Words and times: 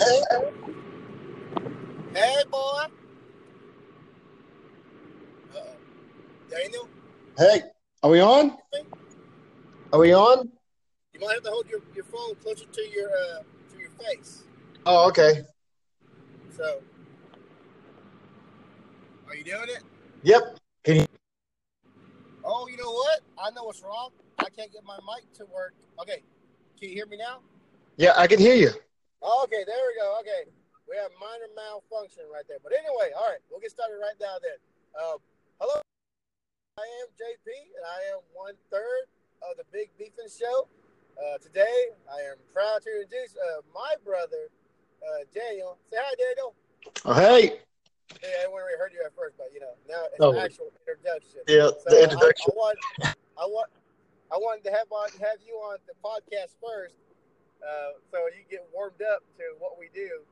Hey, 0.00 0.22
boy. 2.50 2.86
Uh-oh. 5.54 5.76
Daniel, 6.48 6.88
Hey, 7.36 7.62
are 8.02 8.10
we 8.10 8.20
on? 8.20 8.56
Are 9.92 9.98
we 9.98 10.14
on? 10.14 10.50
you 11.12 11.20
might 11.20 11.34
have 11.34 11.42
to 11.42 11.50
hold 11.50 11.68
your, 11.68 11.80
your 11.94 12.04
phone 12.04 12.34
closer 12.36 12.64
to 12.64 12.82
your 12.88 13.10
uh, 13.10 13.42
to 13.72 13.78
your 13.78 13.90
face. 13.90 14.44
Oh, 14.86 15.06
okay. 15.08 15.42
So, 16.56 16.80
are 19.28 19.36
you 19.36 19.44
doing 19.44 19.64
it? 19.64 19.82
Yep. 20.22 20.56
Can 20.82 20.96
you? 20.96 21.06
Oh, 22.42 22.66
you 22.68 22.78
know 22.78 22.90
what? 22.90 23.20
I 23.38 23.50
know 23.50 23.64
what's 23.64 23.82
wrong. 23.82 24.12
I 24.38 24.48
can't 24.48 24.72
get 24.72 24.82
my 24.82 24.96
mic 24.96 25.30
to 25.34 25.44
work. 25.44 25.74
Okay, 26.00 26.22
can 26.78 26.88
you 26.88 26.94
hear 26.94 27.06
me 27.06 27.18
now? 27.18 27.40
Yeah, 27.98 28.14
I 28.16 28.26
can 28.26 28.38
hear 28.38 28.54
you. 28.54 28.70
Okay, 29.20 29.62
there 29.68 29.84
we 29.84 29.94
go. 30.00 30.16
Okay, 30.24 30.48
we 30.88 30.96
have 30.96 31.12
minor 31.20 31.48
malfunction 31.52 32.24
right 32.32 32.44
there. 32.48 32.56
But 32.64 32.72
anyway, 32.72 33.12
all 33.12 33.28
right, 33.28 33.40
we'll 33.52 33.60
get 33.60 33.70
started 33.70 34.00
right 34.00 34.16
now 34.20 34.40
then. 34.40 34.56
Um, 34.96 35.18
hello, 35.60 35.80
I 36.80 36.86
am 37.04 37.08
JP, 37.20 37.48
and 37.76 37.84
I 37.84 38.00
am 38.16 38.24
one 38.32 38.54
third 38.72 39.04
of 39.44 39.60
the 39.60 39.64
Big 39.72 39.92
Beefing 40.00 40.32
Show. 40.32 40.68
Uh, 41.20 41.36
today, 41.36 41.92
I 42.08 42.32
am 42.32 42.40
proud 42.56 42.80
to 42.80 42.88
introduce 42.88 43.36
uh, 43.36 43.60
my 43.76 43.92
brother, 44.08 44.48
uh, 45.04 45.28
Daniel. 45.36 45.76
Say 45.92 46.00
hi, 46.00 46.14
Daniel. 46.16 46.54
Oh, 47.04 47.12
hey. 47.12 47.60
Yeah, 48.24 48.48
I 48.48 48.48
already 48.48 48.76
heard 48.80 48.92
you 48.96 49.04
at 49.04 49.12
first, 49.14 49.36
but 49.36 49.52
you 49.54 49.60
know 49.60 49.76
now 49.88 50.08
it's 50.10 50.18
Oh. 50.18 50.32
an 50.32 50.40
actual 50.40 50.72
introduction. 50.80 51.44
Yeah, 51.46 51.68
So 51.76 51.92
the 51.92 52.00
I- 52.00 52.04
introduction. 52.08 52.50
I, 52.50 52.56
want, 52.56 52.78
I 53.36 53.44
want, 53.46 53.68
I 54.32 54.36
wanted 54.40 54.64
to 54.64 54.72
have 54.72 54.88
on 54.90 55.08
have 55.20 55.38
you 55.46 55.54
on 55.60 55.76
the 55.86 55.94
podcast 56.02 56.56
first, 56.58 56.96
uh, 57.62 57.98
so 58.10 58.18
you 58.36 58.44
get 58.50 58.66
warmed 58.74 59.02
up 59.02 59.22
to 59.38 59.44
what 59.58 59.78
we 59.78 59.88
do. 59.94 60.22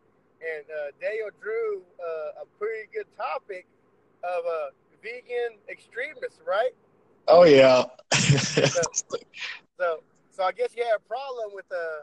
And 0.40 0.64
uh, 0.70 0.92
Daniel 1.00 1.30
drew 1.40 1.82
uh, 1.98 2.42
a 2.42 2.46
pretty 2.58 2.88
good 2.94 3.06
topic 3.16 3.66
of 4.22 4.44
uh, 4.46 4.70
vegan 5.02 5.58
extremists, 5.68 6.40
right? 6.46 6.72
Oh, 7.26 7.44
yeah. 7.44 7.84
So, 9.78 10.00
so 10.32 10.42
I 10.42 10.50
guess 10.50 10.70
you 10.76 10.82
had 10.82 10.96
a 10.96 11.08
problem 11.08 11.52
with 11.54 11.70
uh, 11.70 12.02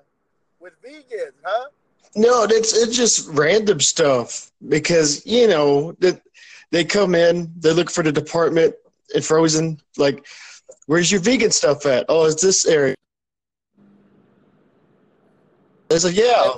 with 0.62 0.74
vegans, 0.82 1.36
huh? 1.44 1.68
no, 2.16 2.44
it's 2.44 2.76
it's 2.76 2.96
just 2.96 3.28
random 3.30 3.80
stuff 3.80 4.52
because 4.70 5.26
you 5.26 5.48
know 5.48 5.92
that 6.00 6.22
they 6.72 6.86
come 6.86 7.16
in, 7.16 7.52
they 7.60 7.74
look 7.74 7.92
for 7.92 8.04
the 8.04 8.12
department 8.12 8.76
at 9.16 9.24
Frozen, 9.24 9.80
like, 9.98 10.26
where's 10.88 11.12
your 11.12 11.22
vegan 11.22 11.52
stuff 11.52 11.86
at? 11.86 12.06
Oh, 12.10 12.26
it's 12.26 12.42
this 12.42 12.66
area. 12.66 12.96
It's 15.90 16.04
like, 16.04 16.16
yeah, 16.16 16.52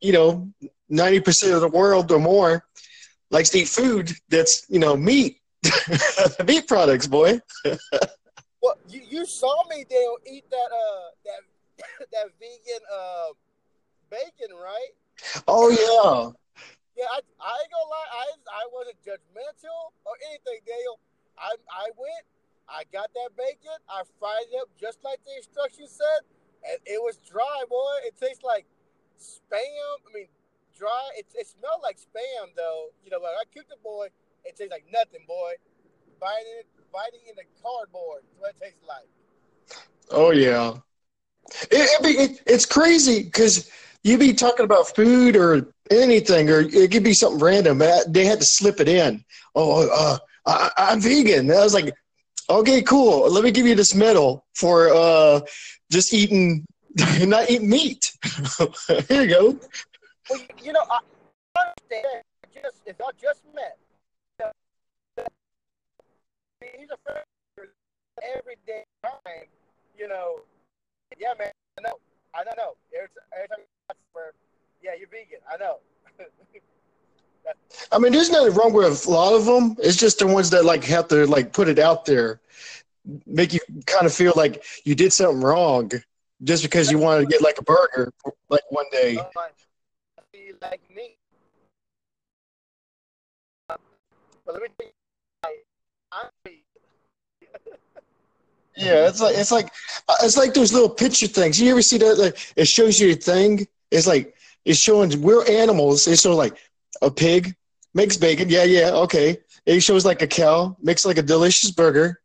you 0.00 0.12
know, 0.12 0.48
ninety 0.88 1.20
percent 1.20 1.54
of 1.54 1.60
the 1.60 1.68
world 1.68 2.10
or 2.12 2.18
more 2.18 2.64
likes 3.30 3.50
to 3.50 3.58
eat 3.58 3.68
food 3.68 4.12
that's 4.28 4.66
you 4.68 4.78
know 4.78 4.96
meat, 4.96 5.40
meat 6.46 6.66
products, 6.68 7.06
boy. 7.06 7.40
Well, 8.64 8.80
you, 8.88 9.02
you 9.04 9.26
saw 9.26 9.68
me, 9.68 9.84
Dale, 9.84 10.16
eat 10.24 10.48
that 10.48 10.70
uh 10.72 11.06
that 11.28 11.40
that 12.16 12.26
vegan 12.40 12.80
uh 12.88 13.36
bacon, 14.08 14.56
right? 14.56 14.88
Oh 15.46 15.68
yeah. 15.68 16.32
Yeah, 16.96 17.10
I, 17.12 17.20
I 17.44 17.52
ain't 17.60 17.68
gonna 17.68 17.92
lie, 17.92 18.08
I 18.08 18.24
I 18.48 18.64
wasn't 18.72 18.96
judgmental 19.04 19.92
or 20.08 20.16
anything, 20.32 20.64
Dale. 20.64 20.96
I 21.36 21.52
I 21.68 21.92
went, 22.00 22.24
I 22.64 22.88
got 22.88 23.12
that 23.12 23.36
bacon, 23.36 23.76
I 23.84 24.00
fried 24.18 24.48
it 24.48 24.56
up 24.56 24.72
just 24.80 25.04
like 25.04 25.20
the 25.28 25.36
instructions 25.36 25.92
said, 25.92 26.24
and 26.64 26.80
it 26.86 27.02
was 27.04 27.20
dry, 27.20 27.68
boy. 27.68 28.00
It 28.08 28.16
tastes 28.16 28.42
like 28.42 28.64
spam. 29.20 29.96
I 30.06 30.12
mean, 30.14 30.28
dry. 30.76 31.10
It, 31.18 31.26
it 31.34 31.46
smelled 31.46 31.80
like 31.82 31.96
spam 31.96 32.54
though. 32.56 32.88
You 33.04 33.10
know, 33.10 33.18
like 33.18 33.34
I 33.40 33.44
cooked 33.56 33.70
it, 33.72 33.82
boy. 33.82 34.08
It 34.44 34.56
tastes 34.56 34.70
like 34.70 34.84
nothing, 34.92 35.24
boy. 35.26 35.52
Biting 36.20 36.46
it, 36.60 36.66
biting 36.92 37.20
in 37.28 37.34
the 37.36 37.44
cardboard. 37.62 38.22
That's 38.22 38.40
what 38.40 38.50
it 38.50 38.64
tastes 38.64 38.84
like. 38.86 39.08
Oh 40.10 40.30
yeah. 40.30 40.74
It, 41.70 42.04
it, 42.04 42.30
it, 42.30 42.40
it's 42.46 42.66
crazy 42.66 43.22
because 43.22 43.70
you 44.02 44.18
be 44.18 44.32
talking 44.32 44.64
about 44.64 44.94
food 44.94 45.36
or 45.36 45.72
anything, 45.90 46.50
or 46.50 46.60
it 46.60 46.90
could 46.90 47.04
be 47.04 47.14
something 47.14 47.40
random. 47.40 47.78
They 47.78 48.24
had 48.24 48.40
to 48.40 48.46
slip 48.46 48.80
it 48.80 48.88
in. 48.88 49.24
Oh, 49.54 49.88
uh, 49.88 50.18
I, 50.46 50.70
I'm 50.76 51.00
vegan. 51.00 51.50
I 51.50 51.62
was 51.62 51.74
like, 51.74 51.94
okay, 52.48 52.82
cool. 52.82 53.30
Let 53.30 53.44
me 53.44 53.50
give 53.50 53.66
you 53.66 53.74
this 53.74 53.94
medal 53.94 54.44
for 54.54 54.92
uh, 54.92 55.40
just 55.90 56.12
eating, 56.12 56.64
not 57.26 57.50
eating 57.50 57.68
meat. 57.68 58.12
Here 59.08 59.22
you 59.22 59.28
go. 59.28 59.58
Well, 60.30 60.40
you 60.62 60.72
know, 60.72 60.82
I 60.90 61.00
understand. 61.58 62.22
Just 62.54 62.76
if 62.86 62.96
I 63.00 63.10
just 63.20 63.42
met, 63.54 63.78
he's 66.78 66.88
a 66.90 66.96
friend 67.04 67.24
every 68.36 68.56
day 68.66 68.84
time. 69.02 69.46
You 69.98 70.08
know, 70.08 70.40
yeah, 71.18 71.32
man. 71.38 71.50
I 71.78 71.82
know. 71.82 71.98
I 72.34 72.44
don't 72.44 72.56
know. 72.56 72.74
Every, 72.94 73.08
every 73.34 73.48
time 73.48 73.58
ask 73.90 73.98
for, 74.12 74.32
yeah, 74.82 74.92
you're 74.98 75.08
vegan. 75.08 75.40
I 75.52 75.56
know. 75.56 75.78
I 77.92 77.98
mean, 77.98 78.12
there's 78.12 78.30
nothing 78.30 78.54
wrong 78.54 78.72
with 78.72 79.06
a 79.06 79.10
lot 79.10 79.34
of 79.34 79.44
them. 79.44 79.76
It's 79.78 79.96
just 79.96 80.20
the 80.20 80.26
ones 80.26 80.50
that 80.50 80.64
like 80.64 80.84
have 80.84 81.08
to 81.08 81.26
like 81.26 81.52
put 81.52 81.68
it 81.68 81.78
out 81.78 82.04
there, 82.04 82.40
make 83.26 83.52
you 83.52 83.60
kind 83.86 84.06
of 84.06 84.14
feel 84.14 84.32
like 84.36 84.64
you 84.84 84.94
did 84.94 85.12
something 85.12 85.40
wrong, 85.42 85.90
just 86.44 86.62
because 86.62 86.90
you 86.90 86.98
wanted 86.98 87.22
to 87.22 87.26
get 87.26 87.42
like 87.42 87.58
a 87.58 87.62
burger 87.62 88.12
like 88.48 88.62
one 88.70 88.84
day. 88.92 89.16
Like 90.60 90.80
me. 90.94 91.16
But 93.68 93.80
let 94.46 94.62
me 94.62 94.68
tell 94.78 95.52
you, 95.52 95.58
I'm. 96.12 96.26
Yeah, 98.76 99.06
it's 99.06 99.20
like 99.20 99.36
it's 99.36 99.52
like 99.52 99.70
uh, 100.08 100.16
it's 100.22 100.36
like 100.36 100.52
those 100.52 100.72
little 100.72 100.88
picture 100.88 101.28
things. 101.28 101.60
You 101.60 101.70
ever 101.70 101.80
see 101.80 101.96
that? 101.98 102.18
Like, 102.18 102.36
it 102.56 102.66
shows 102.66 102.98
you 102.98 103.12
a 103.12 103.14
thing. 103.14 103.68
It's 103.92 104.06
like 104.08 104.34
it's 104.64 104.80
showing 104.80 105.22
we're 105.22 105.48
animals. 105.48 106.08
It's 106.08 106.22
so 106.22 106.34
like 106.34 106.56
a 107.00 107.08
pig 107.08 107.54
makes 107.94 108.16
bacon. 108.16 108.48
Yeah, 108.48 108.64
yeah, 108.64 108.90
okay. 108.90 109.38
It 109.64 109.80
shows 109.80 110.04
like 110.04 110.22
a 110.22 110.26
cow 110.26 110.76
makes 110.82 111.04
like 111.04 111.18
a 111.18 111.22
delicious 111.22 111.70
burger. 111.70 112.20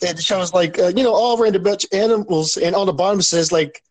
It 0.00 0.22
shows 0.22 0.52
like 0.52 0.78
uh, 0.78 0.92
you 0.94 1.02
know 1.02 1.14
all 1.14 1.36
random 1.38 1.62
bunch 1.62 1.84
of 1.84 1.90
animals, 1.92 2.56
and 2.56 2.74
on 2.74 2.86
the 2.86 2.92
bottom 2.92 3.20
says 3.20 3.50
like, 3.50 3.82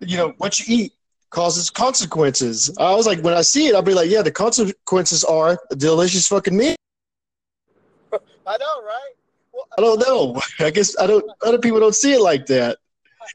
you 0.00 0.16
know, 0.16 0.34
what 0.38 0.58
you 0.58 0.64
eat 0.68 0.92
causes 1.30 1.70
consequences. 1.70 2.74
I 2.78 2.94
was 2.94 3.06
like, 3.06 3.22
when 3.22 3.34
I 3.34 3.42
see 3.42 3.68
it, 3.68 3.74
I'll 3.74 3.82
be 3.82 3.94
like, 3.94 4.10
yeah, 4.10 4.22
the 4.22 4.32
consequences 4.32 5.24
are 5.24 5.58
delicious 5.76 6.26
fucking 6.26 6.56
meat. 6.56 6.76
I 8.12 8.56
know, 8.58 8.82
right? 8.82 9.14
Well, 9.52 9.66
I 9.78 9.80
don't 9.80 10.00
know. 10.00 10.42
I 10.66 10.70
guess 10.70 10.98
I 10.98 11.06
don't. 11.06 11.24
Other 11.42 11.58
people 11.58 11.80
don't 11.80 11.94
see 11.94 12.12
it 12.12 12.20
like 12.20 12.46
that. 12.46 12.78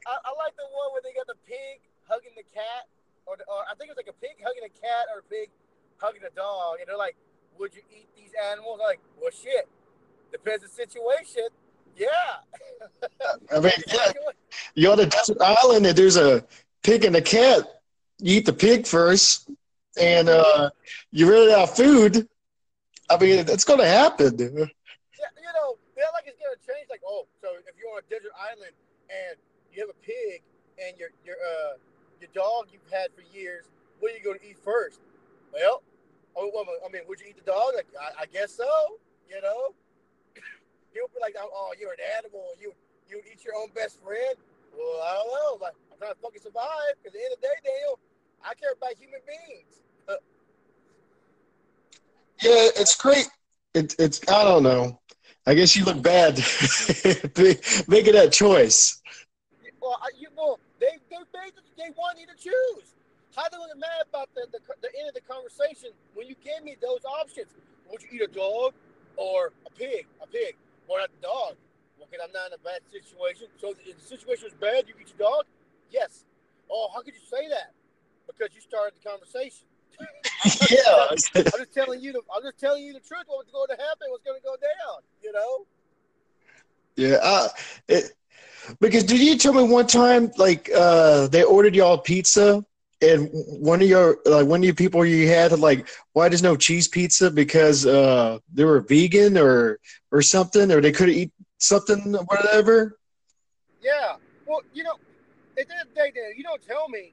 I, 0.06 0.12
I 0.12 0.30
like 0.36 0.54
the 0.56 0.68
one 0.70 0.92
where 0.92 1.02
they 1.02 1.12
got 1.16 1.26
the 1.26 1.40
pig 1.46 1.80
hugging 2.06 2.36
the 2.36 2.44
cat, 2.52 2.86
or, 3.24 3.36
the, 3.36 3.44
or 3.48 3.64
I 3.70 3.74
think 3.74 3.90
it's 3.90 3.96
like 3.96 4.12
a 4.12 4.18
pig 4.20 4.36
hugging 4.44 4.62
a 4.64 4.72
cat 4.80 5.08
or 5.12 5.20
a 5.20 5.26
pig 5.26 5.50
hugging 5.98 6.22
a 6.22 6.34
dog, 6.36 6.78
and 6.80 6.88
they're 6.88 6.98
like, 6.98 7.16
"Would 7.58 7.74
you 7.74 7.82
eat 7.90 8.08
these 8.14 8.30
animals?" 8.52 8.78
I'm 8.82 8.86
like, 8.86 9.00
well, 9.20 9.32
shit, 9.32 9.68
depends 10.30 10.62
the 10.62 10.68
situation. 10.68 11.48
Yeah. 11.96 12.08
I 13.54 13.60
mean, 13.60 13.72
yeah, 13.86 14.12
you're 14.74 14.92
on 14.92 15.00
a 15.00 15.06
desert 15.06 15.38
island 15.40 15.86
and 15.86 15.96
there's 15.96 16.16
a 16.16 16.44
pig 16.82 17.04
and 17.04 17.16
a 17.16 17.22
cat. 17.22 17.64
You 18.18 18.38
eat 18.38 18.46
the 18.46 18.52
pig 18.52 18.86
first, 18.86 19.50
and 20.00 20.28
uh, 20.28 20.70
you 21.10 21.30
run 21.30 21.50
out 21.50 21.70
of 21.70 21.76
food. 21.76 22.28
I 23.10 23.18
mean, 23.18 23.44
it's 23.48 23.64
going 23.64 23.80
to 23.80 23.86
happen. 23.86 24.36
Yeah, 24.38 24.46
you 24.48 25.52
know, 25.52 25.76
they're 25.94 26.12
like 26.12 26.26
it's 26.26 26.38
gonna 26.40 26.56
change. 26.66 26.88
Like, 26.90 27.02
oh, 27.06 27.26
so 27.40 27.48
if 27.58 27.74
you're 27.78 27.92
on 27.92 28.00
a 28.00 28.08
desert 28.10 28.32
island 28.40 28.72
and 29.08 29.36
you 29.72 29.80
have 29.80 29.90
a 29.90 30.00
pig 30.04 30.42
and 30.78 30.96
your 30.98 31.10
your 31.24 31.36
uh 31.36 31.76
your 32.20 32.30
dog 32.34 32.68
you've 32.72 32.90
had 32.90 33.08
for 33.14 33.22
years, 33.36 33.64
what 34.00 34.12
are 34.12 34.16
you 34.16 34.24
gonna 34.24 34.38
eat 34.48 34.58
first? 34.58 35.00
Well, 35.52 35.82
oh, 36.36 36.50
well, 36.54 36.64
I 36.84 36.92
mean, 36.92 37.02
would 37.08 37.20
you 37.20 37.26
eat 37.28 37.36
the 37.36 37.50
dog? 37.50 37.72
Like, 37.74 37.86
I, 38.00 38.22
I 38.22 38.26
guess 38.26 38.52
so. 38.52 38.68
You 39.28 39.40
know, 39.42 39.74
people 40.96 41.12
be 41.12 41.20
like, 41.20 41.36
oh, 41.36 41.76
you're 41.76 41.92
an 41.92 42.04
animal. 42.16 42.56
You 42.56 42.72
you 43.08 43.20
eat 43.28 43.44
your 43.44 43.54
own 43.54 43.68
best 43.76 44.00
friend. 44.00 44.34
Well, 44.72 45.00
I 45.04 45.12
don't 45.20 45.28
know. 45.28 45.52
Like, 45.60 45.76
I'm 45.92 45.98
trying 45.98 46.16
to 46.16 46.20
fucking 46.20 46.40
survive. 46.40 46.96
Because 46.96 47.12
at 47.12 47.20
the 47.20 47.24
end 47.24 47.32
of 47.36 47.40
the 47.40 47.46
day, 47.46 47.58
Daniel, 47.64 48.00
I 48.40 48.56
care 48.56 48.72
about 48.72 48.96
human 48.96 49.20
beings. 49.28 49.84
Yeah, 52.42 52.68
it's 52.76 52.96
great. 52.96 53.28
It, 53.74 53.94
it's 53.98 54.20
I 54.28 54.44
don't 54.44 54.62
know. 54.62 55.00
I 55.46 55.54
guess 55.54 55.76
you 55.76 55.84
look 55.84 56.02
bad 56.02 56.36
making 57.88 58.12
that 58.12 58.30
choice. 58.32 59.00
Well, 59.80 59.98
I, 60.02 60.08
you 60.18 60.28
well, 60.36 60.58
they 60.80 60.98
they 61.10 61.16
they 61.78 61.90
want 61.96 62.18
you 62.20 62.26
to 62.26 62.36
choose. 62.36 62.92
How 63.34 63.44
they 63.48 63.56
gonna 63.56 63.76
mad 63.76 64.04
about 64.08 64.28
the, 64.34 64.46
the 64.52 64.58
the 64.82 64.88
end 64.98 65.08
of 65.08 65.14
the 65.14 65.20
conversation 65.22 65.90
when 66.14 66.26
you 66.26 66.34
gave 66.44 66.62
me 66.62 66.76
those 66.80 67.04
options? 67.04 67.48
Would 67.90 68.02
you 68.02 68.08
eat 68.12 68.22
a 68.22 68.32
dog 68.32 68.74
or 69.16 69.52
a 69.66 69.70
pig? 69.70 70.06
A 70.22 70.26
pig. 70.26 70.56
Well, 70.88 70.98
not 70.98 71.10
the 71.10 71.22
dog. 71.22 71.54
Well, 71.98 72.08
because 72.10 72.24
I'm 72.24 72.32
not 72.32 72.48
in 72.48 72.54
a 72.54 72.62
bad 72.62 72.80
situation. 72.90 73.48
So 73.58 73.74
if 73.84 73.98
the 73.98 74.06
situation 74.06 74.46
was 74.46 74.54
bad, 74.54 74.86
you 74.88 74.94
eat 75.00 75.12
your 75.18 75.28
dog? 75.28 75.44
Yes. 75.90 76.24
Oh, 76.70 76.88
how 76.94 77.02
could 77.02 77.14
you 77.14 77.26
say 77.28 77.48
that? 77.48 77.72
because 78.26 78.54
you 78.54 78.60
started 78.60 78.94
the 79.00 79.08
conversation. 79.08 79.66
yeah. 80.70 81.08
I'm 81.10 81.16
just 81.16 81.74
telling 81.74 82.00
you. 82.00 82.12
The, 82.12 82.20
I'm 82.34 82.42
just 82.42 82.58
telling 82.58 82.84
you 82.84 82.92
the 82.92 83.00
truth. 83.00 83.24
What's 83.26 83.50
going 83.50 83.68
to 83.68 83.76
happen? 83.76 84.08
What's 84.10 84.24
going 84.24 84.38
to 84.38 84.44
go 84.44 84.56
down? 84.56 85.02
You 85.22 85.32
know. 85.32 85.66
Yeah. 86.96 87.18
Uh, 87.22 87.48
it, 87.88 88.12
because 88.80 89.04
did 89.04 89.20
you 89.20 89.38
tell 89.38 89.54
me 89.54 89.62
one 89.62 89.86
time 89.86 90.30
like 90.36 90.70
uh, 90.74 91.28
they 91.28 91.44
ordered 91.44 91.74
y'all 91.74 91.98
pizza 91.98 92.64
and 93.02 93.28
one 93.32 93.82
of 93.82 93.88
your 93.88 94.18
like 94.24 94.46
one 94.46 94.60
of 94.60 94.64
your 94.64 94.74
people 94.74 95.04
you 95.04 95.28
had 95.28 95.52
like 95.58 95.86
why 96.12 96.28
there's 96.28 96.42
no 96.42 96.56
cheese 96.56 96.88
pizza 96.88 97.30
because 97.30 97.84
uh, 97.86 98.38
they 98.52 98.64
were 98.64 98.80
vegan 98.80 99.36
or 99.36 99.78
or 100.12 100.22
something 100.22 100.72
or 100.72 100.80
they 100.80 100.92
couldn't 100.92 101.14
eat 101.14 101.32
something 101.58 102.14
whatever. 102.26 102.98
Yeah. 103.82 104.16
Well, 104.46 104.62
you 104.72 104.84
know, 104.84 104.94
at 105.58 105.68
the 105.68 105.74
end 105.74 105.88
of 105.88 105.94
the 105.94 106.00
day, 106.00 106.12
you 106.36 106.42
don't 106.42 106.62
tell 106.62 106.88
me. 106.88 107.12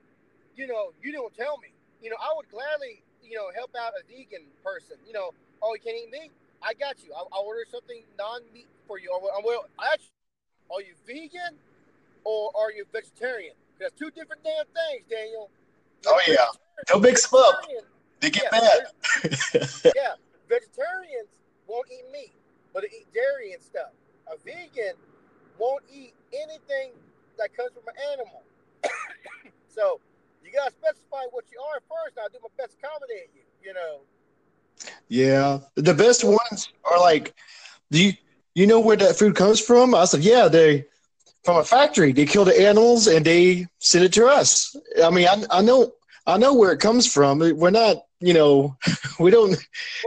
You 0.56 0.68
know, 0.68 0.94
you 1.02 1.12
don't 1.12 1.34
tell 1.36 1.58
me. 1.58 1.70
You 2.02 2.10
know, 2.10 2.18
I 2.22 2.32
would 2.36 2.50
gladly, 2.50 3.02
you 3.24 3.36
know, 3.36 3.50
help 3.56 3.72
out 3.80 3.94
a 4.00 4.04
vegan 4.08 4.46
person. 4.64 4.98
You 5.08 5.14
know, 5.14 5.32
oh, 5.62 5.74
you 5.74 5.82
can't 5.82 5.98
eat 5.98 6.12
meat. 6.12 6.32
I 6.62 6.74
got 6.74 7.04
you. 7.04 7.12
I'll, 7.16 7.28
I'll 7.34 7.44
order 7.44 7.66
something 7.70 8.04
non-meat 8.18 8.68
for 8.88 9.00
you. 9.00 9.12
Or, 9.12 9.20
well, 9.44 9.66
actually, 9.82 10.14
are 10.72 10.82
you 10.82 10.94
vegan 11.06 11.58
or 12.24 12.52
are 12.56 12.72
you 12.72 12.86
vegetarian? 12.92 13.54
That's 13.80 13.94
two 13.98 14.12
different 14.12 14.44
damn 14.44 14.66
things, 14.66 15.06
Daniel. 15.10 15.50
Oh 16.06 16.20
yeah, 16.28 16.46
don't 16.88 17.02
mix 17.02 17.30
them 17.30 17.40
up. 17.40 17.62
They 18.20 18.30
get 18.30 18.46
yeah, 18.52 18.60
mad. 18.60 19.32
yeah, 19.96 20.14
vegetarians 20.48 21.30
won't 21.68 21.88
eat 21.92 22.06
meat, 22.12 22.34
but 22.74 22.84
they 22.84 22.98
eat 22.98 23.08
dairy 23.14 23.54
and 23.54 23.62
stuff. 23.62 23.92
A 24.28 24.38
vegan 24.46 24.94
won't 25.60 25.84
eat 25.92 26.14
anything 26.34 26.92
that 27.38 27.56
comes 27.56 27.72
from 27.74 27.84
an 27.88 27.96
animal. 28.14 28.44
so 29.68 30.00
you 30.44 30.52
gotta 30.52 30.72
specify 30.72 31.24
what 31.32 31.46
you 31.52 31.60
are 31.60 31.82
first. 31.82 32.18
I'll 32.18 32.30
do 32.30 32.40
my 32.42 32.50
best 32.58 32.80
to 32.80 32.88
accommodate 32.88 33.30
you. 33.36 33.42
You 33.62 33.74
know. 33.74 34.00
Yeah, 35.08 35.60
the 35.76 35.94
best 35.94 36.24
ones 36.24 36.70
are 36.84 37.00
like, 37.00 37.34
do 37.92 38.04
you 38.04 38.14
you 38.56 38.68
know 38.68 38.80
where 38.80 38.98
that 38.98 39.18
food 39.18 39.36
comes 39.36 39.60
from? 39.60 39.96
I 39.96 40.06
said, 40.06 40.22
yeah, 40.22 40.48
they 40.48 40.86
from 41.44 41.58
a 41.58 41.64
factory. 41.64 42.12
They 42.12 42.26
kill 42.26 42.46
the 42.46 42.60
animals 42.60 43.08
and 43.08 43.26
they 43.26 43.68
send 43.80 44.06
it 44.06 44.14
to 44.14 44.28
us. 44.28 44.76
I 45.04 45.10
mean, 45.10 45.28
I, 45.28 45.44
I 45.52 45.62
know 45.62 45.94
I 46.26 46.38
know 46.38 46.54
where 46.54 46.72
it 46.72 46.80
comes 46.80 47.12
from. 47.12 47.40
We're 47.40 47.70
not, 47.70 47.98
you 48.20 48.34
know, 48.34 48.78
we 49.20 49.30
don't 49.30 49.58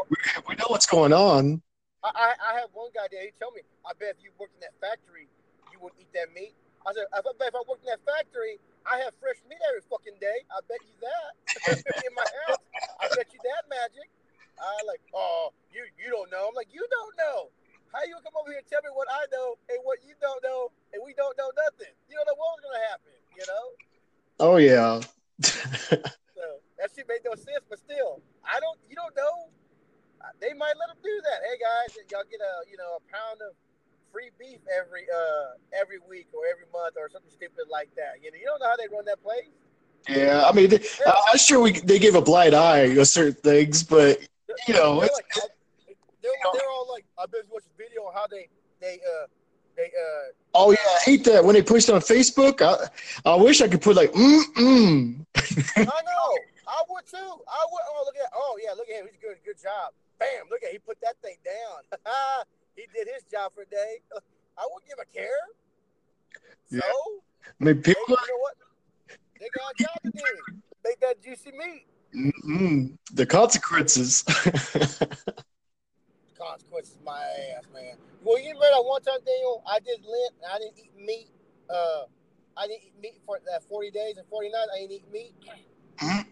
we, 0.08 0.54
know 0.56 0.68
what's 0.68 0.86
going 0.86 1.12
on. 1.12 1.60
I, 2.02 2.32
I 2.38 2.60
have 2.60 2.70
one 2.72 2.90
guy 2.94 3.04
there. 3.10 3.22
He 3.22 3.32
told 3.40 3.54
me, 3.54 3.62
I 3.84 3.92
bet 3.98 4.16
if 4.16 4.24
you 4.24 4.30
worked 4.38 4.54
in 4.54 4.62
that 4.62 4.78
factory, 4.80 5.28
you 5.72 5.78
wouldn't 5.82 6.00
eat 6.00 6.12
that 6.14 6.32
meat. 6.32 6.54
I 6.86 6.94
said, 6.94 7.10
I 7.12 7.20
bet 7.20 7.50
if 7.50 7.54
I 7.54 7.62
worked 7.68 7.82
in 7.82 7.90
that 7.90 8.00
factory, 8.06 8.62
I 8.86 9.02
have 9.02 9.12
fresh 9.18 9.42
meat 9.50 9.58
every 9.68 9.82
fucking 9.90 10.16
day. 10.22 10.46
I 10.48 10.62
bet 10.70 10.78
you 10.86 10.94
that 11.02 12.00
in 12.06 12.14
my 12.14 12.24
house. 12.46 12.62
I 13.02 13.10
bet 13.10 13.26
you 13.34 13.42
that 13.42 13.66
magic. 13.68 14.08
I 14.56 14.72
like, 14.86 15.02
oh, 15.12 15.52
you 15.68 15.84
you 16.00 16.08
don't 16.08 16.30
know. 16.30 16.48
I'm 16.48 16.56
like, 16.56 16.72
you 16.72 16.80
don't 16.80 17.14
know. 17.18 17.52
How 17.92 18.02
you 18.04 18.16
come 18.22 18.34
over 18.36 18.50
here 18.50 18.60
and 18.60 18.68
tell 18.68 18.82
me 18.82 18.90
what 18.92 19.08
I 19.10 19.24
know 19.32 19.56
and 19.70 19.78
what 19.82 20.02
you 20.04 20.14
don't 20.20 20.42
know, 20.42 20.70
and 20.92 21.00
we 21.04 21.14
don't 21.14 21.36
know 21.38 21.50
nothing? 21.54 21.92
You 22.10 22.16
don't 22.16 22.26
know 22.28 22.38
what 22.38 22.58
was 22.58 22.62
gonna 22.64 22.84
happen. 22.90 23.14
You 23.36 23.44
know? 23.46 23.64
Oh 24.40 24.56
yeah. 24.56 25.00
so 26.36 26.44
that 26.78 26.88
shit 26.94 27.08
made 27.08 27.24
no 27.24 27.34
sense, 27.36 27.64
but 27.68 27.78
still, 27.78 28.20
I 28.44 28.60
don't. 28.60 28.78
You 28.88 28.96
don't 28.96 29.14
know. 29.16 29.52
They 30.40 30.52
might 30.52 30.74
let 30.76 30.90
them 30.90 31.00
do 31.04 31.14
that. 31.30 31.38
Hey 31.46 31.56
guys, 31.60 31.96
y'all 32.10 32.26
get 32.28 32.40
a 32.40 32.68
you 32.70 32.76
know 32.76 32.98
a 32.98 33.02
pound 33.12 33.40
of 33.44 33.54
free 34.12 34.30
beef 34.38 34.60
every 34.72 35.04
uh 35.12 35.60
every 35.78 35.98
week 36.08 36.28
or 36.32 36.48
every 36.50 36.66
month 36.72 36.96
or 36.96 37.08
something 37.10 37.30
stupid 37.30 37.66
like 37.70 37.90
that. 37.96 38.22
You 38.22 38.32
know, 38.32 38.38
you 38.38 38.46
don't 38.46 38.60
know 38.60 38.68
how 38.68 38.76
they 38.76 38.88
run 38.88 39.04
that 39.06 39.22
place. 39.22 39.52
Yeah, 40.08 40.44
I 40.46 40.52
mean, 40.52 40.70
I'm 41.06 41.38
sure 41.38 41.60
we 41.60 41.72
they 41.80 41.98
give 41.98 42.14
a 42.14 42.22
blind 42.22 42.54
eye 42.54 42.94
to 42.94 43.04
certain 43.04 43.34
things, 43.34 43.82
but 43.82 44.20
you 44.66 44.74
know, 44.74 44.94
like, 44.94 45.24
they're, 46.26 46.52
they're 46.60 46.70
all 46.70 46.88
like, 46.90 47.04
I've 47.18 47.30
been 47.30 47.46
watching 47.50 47.70
video 47.78 48.02
on 48.02 48.14
how 48.14 48.26
they 48.26 48.48
they 48.80 48.98
uh 49.00 49.26
they 49.76 49.86
uh. 49.86 50.32
Oh 50.54 50.70
yeah, 50.70 50.78
I 50.78 50.98
hate 51.04 51.24
that 51.24 51.44
when 51.44 51.54
they 51.54 51.62
post 51.62 51.90
on 51.90 52.00
Facebook. 52.00 52.62
I 52.62 52.88
I 53.28 53.34
wish 53.36 53.60
I 53.60 53.68
could 53.68 53.82
put 53.82 53.96
like 53.96 54.12
mm 54.12 54.42
mm. 54.56 55.26
I 55.76 55.84
know. 55.84 56.28
I 56.66 56.82
would 56.88 57.06
too. 57.06 57.16
I 57.16 57.62
would. 57.70 57.84
Oh 57.90 58.02
look 58.04 58.16
at. 58.16 58.30
Oh 58.34 58.58
yeah, 58.62 58.72
look 58.72 58.88
at 58.88 59.00
him. 59.00 59.06
He's 59.10 59.20
good. 59.20 59.36
Good 59.44 59.62
job. 59.62 59.92
Bam. 60.18 60.48
Look 60.50 60.62
at. 60.62 60.72
He 60.72 60.78
put 60.78 60.98
that 61.02 61.16
thing 61.22 61.36
down. 61.44 62.00
he 62.76 62.86
did 62.94 63.08
his 63.12 63.22
job 63.30 63.52
for 63.54 63.62
a 63.62 63.66
day. 63.66 64.00
I 64.58 64.66
wouldn't 64.72 64.88
give 64.88 64.98
a 65.00 65.06
care. 65.12 65.28
Yeah. 66.70 66.80
So. 66.80 67.22
I 67.60 67.64
mean, 67.64 67.82
people. 67.82 68.02
They, 68.08 68.14
you 68.14 68.16
know 68.16 68.40
what? 68.40 68.54
They 69.38 69.48
got 69.54 69.72
a 69.78 69.82
job 69.82 70.02
to 70.04 70.10
do. 70.10 70.60
Make 70.84 71.00
that 71.00 71.22
juicy 71.22 71.52
meat. 71.52 71.86
Mm-mm. 72.14 72.96
The 73.12 73.26
consequences. 73.26 74.24
consequences, 76.38 76.98
my 77.04 77.20
ass, 77.56 77.64
man. 77.72 77.96
Well, 78.22 78.38
you 78.38 78.54
remember 78.54 78.70
that 78.72 78.84
one 78.84 79.02
time, 79.02 79.20
Daniel? 79.24 79.62
I 79.66 79.80
did 79.80 80.04
Lent. 80.04 80.34
I 80.44 80.58
didn't 80.58 80.78
eat 80.78 80.94
meat. 80.96 81.30
Uh, 81.68 82.04
I 82.56 82.66
didn't 82.68 82.84
eat 82.84 82.96
meat 83.00 83.18
for 83.26 83.38
that 83.50 83.64
forty 83.64 83.90
days 83.90 84.16
and 84.16 84.26
forty 84.28 84.48
nights. 84.48 84.70
I 84.74 84.78
didn't 84.80 84.92
eat 84.92 85.08
meat. 85.12 85.34
Mm-hmm. 85.98 86.22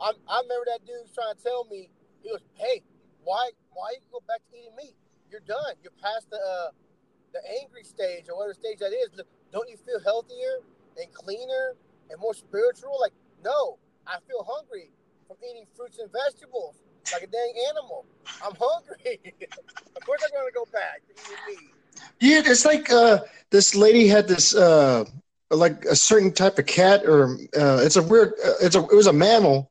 I, 0.00 0.08
I 0.28 0.36
remember 0.42 0.66
that 0.72 0.86
dude 0.86 1.02
was 1.02 1.14
trying 1.14 1.34
to 1.34 1.42
tell 1.42 1.66
me. 1.70 1.90
He 2.22 2.30
was, 2.30 2.42
"Hey, 2.54 2.82
why 3.24 3.50
why 3.72 3.94
you 3.94 4.04
go 4.10 4.22
back 4.26 4.40
to 4.50 4.56
eating 4.56 4.74
meat? 4.76 4.96
You're 5.30 5.44
done. 5.46 5.74
You're 5.82 5.96
past 6.02 6.30
the 6.30 6.38
uh, 6.38 6.70
the 7.32 7.40
angry 7.62 7.84
stage 7.84 8.28
or 8.28 8.36
whatever 8.36 8.54
stage 8.54 8.78
that 8.78 8.92
is. 8.92 9.08
Don't 9.52 9.68
you 9.68 9.76
feel 9.76 10.00
healthier 10.00 10.60
and 11.00 11.12
cleaner 11.12 11.76
and 12.10 12.20
more 12.20 12.34
spiritual? 12.34 12.98
Like, 13.00 13.12
no, 13.44 13.78
I 14.06 14.18
feel 14.28 14.44
hungry 14.44 14.92
from 15.26 15.36
eating 15.44 15.66
fruits 15.76 15.98
and 15.98 16.10
vegetables 16.12 16.82
like 17.12 17.22
a 17.22 17.26
dang 17.26 17.54
animal. 17.70 18.06
I'm 18.44 18.54
hungry. 18.58 19.20
of 19.96 20.04
course, 20.04 20.22
I'm 20.24 20.46
to 20.46 20.52
go 20.54 20.66
back. 20.72 21.02
Yeah, 22.20 22.42
it's 22.44 22.64
like 22.64 22.90
uh, 22.90 23.20
this 23.50 23.74
lady 23.74 24.08
had 24.08 24.28
this 24.28 24.54
uh, 24.54 25.04
like 25.50 25.84
a 25.84 25.96
certain 25.96 26.32
type 26.32 26.58
of 26.58 26.66
cat, 26.66 27.04
or 27.04 27.36
uh, 27.56 27.80
it's 27.82 27.96
a 27.96 28.02
weird. 28.02 28.34
Uh, 28.44 28.54
it's 28.60 28.76
a 28.76 28.80
it 28.80 28.94
was 28.94 29.06
a 29.06 29.12
mammal, 29.12 29.70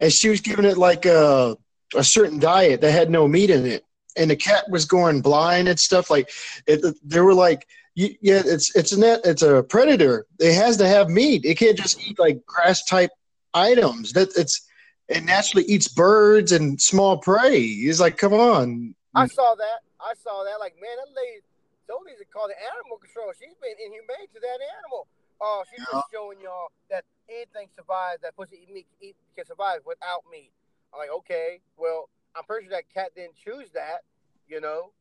and 0.00 0.12
she 0.12 0.28
was 0.28 0.40
giving 0.40 0.64
it 0.64 0.78
like 0.78 1.06
a 1.06 1.18
uh, 1.18 1.54
a 1.94 2.04
certain 2.04 2.38
diet 2.38 2.80
that 2.80 2.92
had 2.92 3.10
no 3.10 3.28
meat 3.28 3.50
in 3.50 3.66
it, 3.66 3.84
and 4.16 4.30
the 4.30 4.36
cat 4.36 4.64
was 4.70 4.84
going 4.84 5.20
blind 5.20 5.68
and 5.68 5.78
stuff. 5.78 6.10
Like 6.10 6.30
it, 6.66 6.84
they 7.04 7.20
were 7.20 7.34
like. 7.34 7.66
Yeah, 7.94 8.40
it's 8.46 8.74
it's 8.74 8.92
a 8.92 8.98
net, 8.98 9.20
it's 9.22 9.42
a 9.42 9.62
predator. 9.62 10.24
It 10.38 10.54
has 10.54 10.78
to 10.78 10.88
have 10.88 11.10
meat. 11.10 11.44
It 11.44 11.58
can't 11.58 11.76
just 11.76 12.00
eat 12.00 12.18
like 12.18 12.42
grass 12.46 12.82
type 12.86 13.10
items. 13.52 14.14
That 14.14 14.30
it's 14.34 14.66
it 15.08 15.24
naturally 15.24 15.64
eats 15.64 15.88
birds 15.88 16.52
and 16.52 16.80
small 16.80 17.18
prey. 17.18 17.60
He's 17.60 18.00
like, 18.00 18.16
come 18.16 18.32
on. 18.32 18.94
I 19.14 19.26
saw 19.26 19.54
that. 19.54 19.80
I 20.00 20.14
saw 20.22 20.44
that. 20.44 20.58
Like, 20.60 20.74
man, 20.80 20.96
that 20.96 21.12
lady, 21.14 21.42
those 21.88 22.00
need 22.06 22.18
to 22.18 22.24
call 22.24 22.48
the 22.48 22.56
animal 22.74 22.96
control. 22.98 23.32
She's 23.38 23.56
been 23.60 23.76
inhumane 23.78 24.28
to 24.34 24.40
that 24.40 24.58
animal. 24.78 25.06
Oh, 25.40 25.64
she's 25.70 25.80
yeah. 25.80 25.98
just 25.98 26.06
showing 26.12 26.38
y'all 26.40 26.70
that 26.90 27.04
anything 27.28 27.68
survives 27.74 28.22
that 28.22 28.36
pussy 28.36 28.66
meat 28.72 28.86
eat, 29.00 29.16
can 29.36 29.44
survive 29.44 29.80
without 29.84 30.22
meat. 30.30 30.52
I'm 30.94 31.00
like, 31.00 31.10
okay, 31.10 31.60
well, 31.76 32.08
I'm 32.36 32.44
pretty 32.44 32.66
sure 32.66 32.76
that 32.76 32.88
cat 32.94 33.10
didn't 33.16 33.34
choose 33.36 33.68
that. 33.74 34.06
You 34.48 34.60
know, 34.60 34.92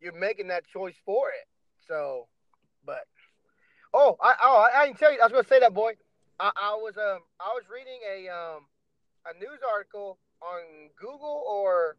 you're 0.00 0.12
making 0.12 0.48
that 0.48 0.66
choice 0.66 0.96
for 1.04 1.28
it. 1.30 1.46
So, 1.86 2.26
but 2.84 3.06
oh, 3.94 4.16
I 4.20 4.34
oh 4.42 4.68
I, 4.68 4.80
I 4.80 4.86
didn't 4.86 4.98
tell 4.98 5.12
you. 5.12 5.20
I 5.20 5.24
was 5.24 5.32
gonna 5.32 5.48
say 5.48 5.60
that, 5.60 5.74
boy. 5.74 5.92
I, 6.40 6.50
I 6.56 6.74
was 6.74 6.96
um 6.96 7.20
I 7.40 7.54
was 7.54 7.64
reading 7.72 8.00
a 8.04 8.28
um 8.28 8.66
a 9.26 9.34
news 9.38 9.60
article 9.66 10.18
on 10.40 10.90
Google 10.94 11.42
or 11.46 11.96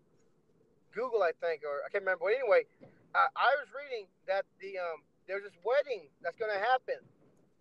Google, 0.96 1.22
I 1.24 1.31
think, 1.43 1.62
or 1.67 1.84
I 1.84 1.91
can't 1.91 2.03
remember. 2.03 2.25
But 2.31 2.39
anyway, 2.39 2.65
I, 3.13 3.27
I 3.36 3.51
was 3.60 3.69
reading 3.75 4.07
that 4.27 4.48
the 4.63 4.79
um, 4.79 5.03
there's 5.27 5.43
this 5.43 5.57
wedding 5.62 6.07
that's 6.24 6.39
going 6.39 6.51
to 6.51 6.62
happen, 6.63 7.00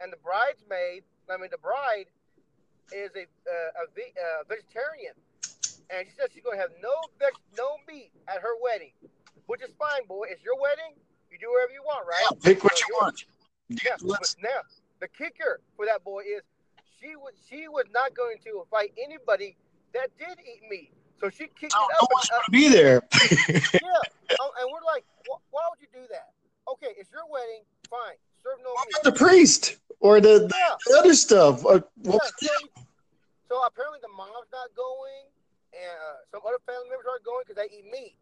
and 0.01 0.13
the 0.13 0.21
bridesmaid, 0.23 1.03
I 1.29 1.37
mean 1.37 1.51
the 1.51 1.61
bride, 1.61 2.09
is 2.95 3.11
a 3.19 3.27
uh, 3.27 3.83
a, 3.83 3.87
uh, 3.91 4.41
vegetarian, 4.47 5.19
and 5.91 6.07
she 6.07 6.15
says 6.15 6.31
she's 6.31 6.47
going 6.47 6.57
to 6.57 6.63
have 6.63 6.75
no 6.79 6.95
veg, 7.19 7.35
no 7.59 7.83
meat 7.91 8.15
at 8.31 8.39
her 8.41 8.55
wedding, 8.63 8.95
which 9.51 9.61
is 9.61 9.71
fine, 9.79 10.07
boy. 10.07 10.31
It's 10.31 10.43
your 10.47 10.57
wedding. 10.57 10.95
You 11.29 11.43
do 11.43 11.51
whatever 11.51 11.75
you 11.75 11.83
want, 11.83 12.07
right? 12.07 12.23
Yeah, 12.23 12.39
pick 12.41 12.63
what 12.63 12.79
so 12.79 12.87
you 12.89 12.95
want. 13.03 13.19
Yeah. 13.69 13.99
Now 14.41 14.63
the 15.01 15.09
kicker 15.09 15.61
for 15.77 15.85
that 15.87 16.05
boy 16.05 16.23
is 16.23 16.43
she 17.01 17.17
was 17.17 17.35
she 17.49 17.69
was 17.69 17.85
not 17.93 18.15
going 18.15 18.37
to 18.45 18.65
fight 18.71 18.93
anybody 19.03 19.57
that 19.93 20.11
did 20.19 20.39
eat 20.41 20.63
meat. 20.69 20.93
So 21.21 21.31
she 21.31 21.49
kicked 21.59 21.75
no, 21.75 21.81
it 21.81 21.97
up. 21.97 22.03
No 22.03 22.09
one's 22.13 22.29
going 22.29 22.43
to 22.45 22.51
be 22.53 22.69
there. 22.69 23.03
yeah, 23.51 24.37
um, 24.41 24.51
and 24.61 24.69
we're 24.69 24.85
like, 24.85 25.05
why 25.51 25.65
would 25.71 25.81
you 25.81 25.89
do 25.93 26.07
that? 26.11 26.33
Okay, 26.69 26.93
it's 26.99 27.11
your 27.11 27.25
wedding. 27.31 27.65
Fine, 27.89 28.21
serve 28.43 28.61
no 28.63 28.73
meat. 28.85 29.03
The 29.05 29.13
priest 29.13 29.79
or 30.01 30.21
the, 30.21 30.51
yeah. 30.53 30.75
the 30.87 30.99
other 30.99 31.15
stuff. 31.15 31.65
Uh, 31.65 31.81
yeah, 32.03 32.19
so, 32.37 32.49
so, 33.49 33.55
apparently 33.65 34.01
the 34.03 34.13
mom's 34.13 34.51
not 34.53 34.69
going, 34.77 35.25
and 35.73 35.97
uh, 35.97 36.21
some 36.31 36.43
other 36.45 36.61
family 36.67 36.91
members 36.91 37.07
aren't 37.09 37.25
going 37.25 37.45
because 37.47 37.57
they 37.57 37.71
eat 37.73 37.87
meat. 37.91 38.17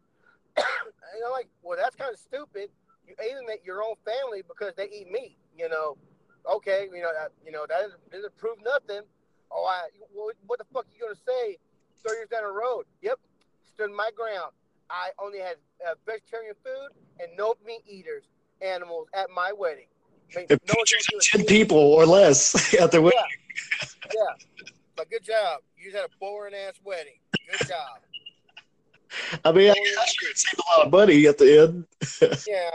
and 0.57 1.19
I'm 1.25 1.31
like, 1.31 1.49
well, 1.63 1.77
that's 1.77 1.95
kind 1.95 2.13
of 2.13 2.19
stupid. 2.19 2.69
You 3.07 3.15
alienate 3.19 3.65
your 3.65 3.83
own 3.83 3.95
family 4.05 4.41
because 4.47 4.73
they 4.77 4.87
eat 4.87 5.11
meat. 5.11 5.37
You 5.57 5.67
know, 5.67 5.97
okay, 6.55 6.87
you 6.93 7.01
know 7.01 7.11
that 7.13 7.31
you 7.45 7.51
know 7.51 7.65
that 7.67 7.91
doesn't, 8.11 8.37
prove 8.37 8.57
nothing. 8.63 9.01
Oh, 9.51 9.65
I 9.65 9.87
what, 10.13 10.35
what 10.47 10.59
the 10.59 10.65
fuck 10.73 10.85
are 10.85 10.93
you 10.93 11.01
gonna 11.01 11.15
say? 11.15 11.57
Thirty 12.03 12.17
years 12.17 12.29
down 12.29 12.43
the 12.43 12.51
road. 12.51 12.85
Yep, 13.01 13.19
stood 13.73 13.91
my 13.91 14.09
ground. 14.15 14.51
I 14.89 15.09
only 15.19 15.39
had 15.39 15.55
uh, 15.85 15.95
vegetarian 16.05 16.53
food 16.63 16.89
and 17.19 17.35
no 17.37 17.55
meat 17.65 17.81
eaters 17.87 18.23
animals 18.61 19.07
at 19.13 19.29
my 19.33 19.51
wedding. 19.51 19.87
I 20.35 20.39
mean, 20.39 20.47
no 20.49 20.73
one's 20.77 20.91
pictures 20.91 21.07
gonna 21.11 21.19
of 21.19 21.23
ten 21.23 21.45
people 21.45 21.77
or 21.77 22.05
less 22.05 22.73
at 22.79 22.91
the 22.91 23.01
wedding. 23.01 23.19
Yeah, 23.81 23.87
yeah. 24.13 24.65
But 24.95 25.09
good 25.09 25.23
job. 25.23 25.61
You 25.77 25.91
just 25.91 25.95
had 25.95 26.05
a 26.05 26.17
boring 26.19 26.53
ass 26.55 26.75
wedding. 26.83 27.19
Good 27.51 27.67
job. 27.67 27.99
I 29.43 29.51
mean, 29.51 29.69
I 29.69 29.73
Boring 29.73 29.83
guess 29.95 30.15
you 30.21 30.27
saved 30.35 30.59
a 30.59 30.77
lot 30.77 30.85
of 30.87 30.91
money 30.91 31.25
at 31.27 31.37
the 31.37 31.61
end. 31.61 31.85
Yeah, 32.47 32.69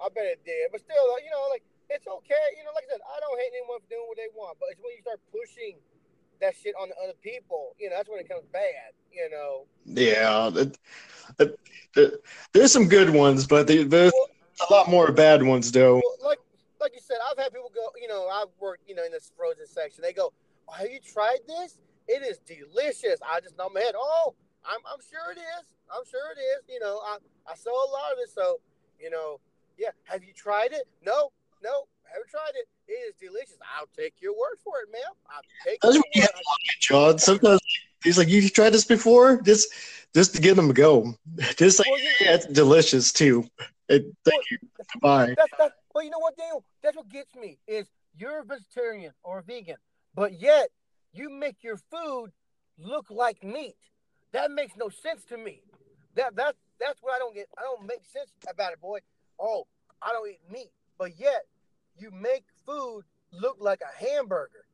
I 0.00 0.08
bet 0.14 0.24
it 0.24 0.40
did. 0.44 0.70
But 0.70 0.80
still, 0.80 1.20
you 1.20 1.30
know, 1.30 1.46
like 1.50 1.62
it's 1.94 2.08
okay. 2.08 2.46
You 2.56 2.64
know, 2.64 2.72
like 2.74 2.84
I 2.88 2.96
said, 2.96 3.02
I 3.04 3.20
don't 3.20 3.38
hate 3.38 3.52
anyone 3.56 3.80
for 3.80 3.88
doing 3.88 4.06
what 4.08 4.16
they 4.16 4.30
want, 4.34 4.58
but 4.58 4.68
it's 4.72 4.80
when 4.80 4.92
you 4.96 5.02
start 5.04 5.20
pushing 5.30 5.76
that 6.40 6.56
shit 6.56 6.74
on 6.80 6.88
the 6.88 6.96
other 7.04 7.16
people, 7.22 7.76
you 7.78 7.88
know, 7.88 7.96
that's 7.96 8.08
when 8.08 8.18
it 8.18 8.28
comes 8.28 8.44
bad. 8.52 8.96
You 9.12 9.28
know. 9.30 9.68
Yeah, 9.84 10.50
there's 12.52 12.72
some 12.72 12.88
good 12.88 13.10
ones, 13.10 13.46
but 13.46 13.66
there's 13.66 13.90
Well, 13.90 14.28
a 14.68 14.72
lot 14.72 14.88
more 14.88 15.12
bad 15.12 15.42
ones, 15.42 15.70
though. 15.70 15.96
well, 15.96 16.16
like 16.24 16.38
like 16.80 16.92
you 16.94 17.00
said, 17.00 17.18
I've 17.30 17.38
had 17.38 17.52
people 17.52 17.70
go. 17.74 17.88
You 18.00 18.08
know, 18.08 18.28
I've 18.28 18.48
worked. 18.60 18.88
You 18.88 18.94
know, 18.94 19.04
in 19.04 19.12
this 19.12 19.30
frozen 19.36 19.66
section, 19.66 20.02
they 20.02 20.12
go, 20.12 20.32
oh, 20.68 20.72
"Have 20.72 20.90
you 20.90 20.98
tried 21.00 21.38
this? 21.46 21.78
It 22.08 22.22
is 22.22 22.38
delicious." 22.38 23.20
I 23.22 23.40
just 23.40 23.56
nod 23.56 23.70
my 23.74 23.80
head. 23.80 23.94
Oh, 23.96 24.34
I'm 24.64 24.80
I'm 24.90 25.00
sure 25.00 25.32
it 25.32 25.38
is. 25.38 25.64
I'm 25.92 26.04
sure 26.10 26.32
it 26.36 26.40
is. 26.40 26.64
You 26.68 26.80
know, 26.80 27.00
I 27.04 27.18
I 27.50 27.54
saw 27.54 27.70
a 27.70 27.90
lot 27.90 28.12
of 28.12 28.18
it, 28.18 28.30
so 28.30 28.58
you 28.98 29.10
know, 29.10 29.38
yeah. 29.78 29.90
Have 30.04 30.24
you 30.24 30.32
tried 30.32 30.72
it? 30.72 30.88
No, 31.04 31.30
no, 31.62 31.84
I 32.06 32.12
haven't 32.12 32.30
tried 32.30 32.52
it. 32.54 32.66
It 32.88 32.92
is 32.92 33.14
delicious. 33.20 33.56
I'll 33.78 33.88
take 33.96 34.14
your 34.20 34.32
word 34.32 34.56
for 34.62 34.74
it, 34.82 34.92
ma'am. 34.92 35.12
I'll 35.30 35.42
take 35.64 35.80
That's 35.80 35.94
your 35.94 36.04
word. 36.16 36.28
John. 36.80 37.18
Sometimes 37.18 37.60
he's 38.04 38.18
like, 38.18 38.28
"You 38.28 38.48
tried 38.48 38.70
this 38.70 38.84
before?" 38.84 39.40
Just, 39.42 39.68
just 40.14 40.34
to 40.34 40.40
get 40.40 40.56
them 40.56 40.68
to 40.68 40.74
go. 40.74 41.14
Just 41.56 41.78
like, 41.78 41.88
Well, 41.88 42.00
you- 42.00 42.10
yeah, 42.20 42.34
it's 42.34 42.46
delicious 42.46 43.12
too. 43.12 43.44
And 43.88 44.14
thank 44.24 44.50
you. 44.50 44.58
Bye. 45.00 45.34
That's 45.36 45.52
that's. 45.58 45.74
Well, 45.94 46.04
you 46.04 46.10
know 46.10 46.18
what, 46.18 46.36
Daniel? 46.36 46.64
That's 46.82 46.96
what 46.96 47.08
gets 47.08 47.34
me 47.34 47.58
is 47.66 47.86
you're 48.16 48.40
a 48.40 48.44
vegetarian 48.44 49.12
or 49.22 49.38
a 49.38 49.42
vegan, 49.42 49.76
but 50.14 50.40
yet 50.40 50.68
you 51.12 51.30
make 51.30 51.62
your 51.62 51.76
food 51.76 52.32
look 52.78 53.10
like 53.10 53.42
meat. 53.44 53.76
That 54.32 54.50
makes 54.50 54.74
no 54.76 54.88
sense 54.88 55.24
to 55.26 55.36
me. 55.36 55.62
That 56.14 56.34
that's 56.36 56.58
that's 56.80 56.98
what 57.02 57.14
I 57.14 57.18
don't 57.18 57.34
get. 57.34 57.48
I 57.58 57.62
don't 57.62 57.86
make 57.86 58.04
sense 58.12 58.30
about 58.50 58.72
it, 58.72 58.80
boy. 58.80 58.98
Oh, 59.38 59.66
I 60.00 60.12
don't 60.12 60.28
eat 60.28 60.40
meat, 60.50 60.70
but 60.98 61.18
yet 61.18 61.42
you 61.96 62.10
make 62.10 62.44
food 62.66 63.02
look 63.32 63.56
like 63.60 63.80
a 63.80 64.04
hamburger. 64.04 64.64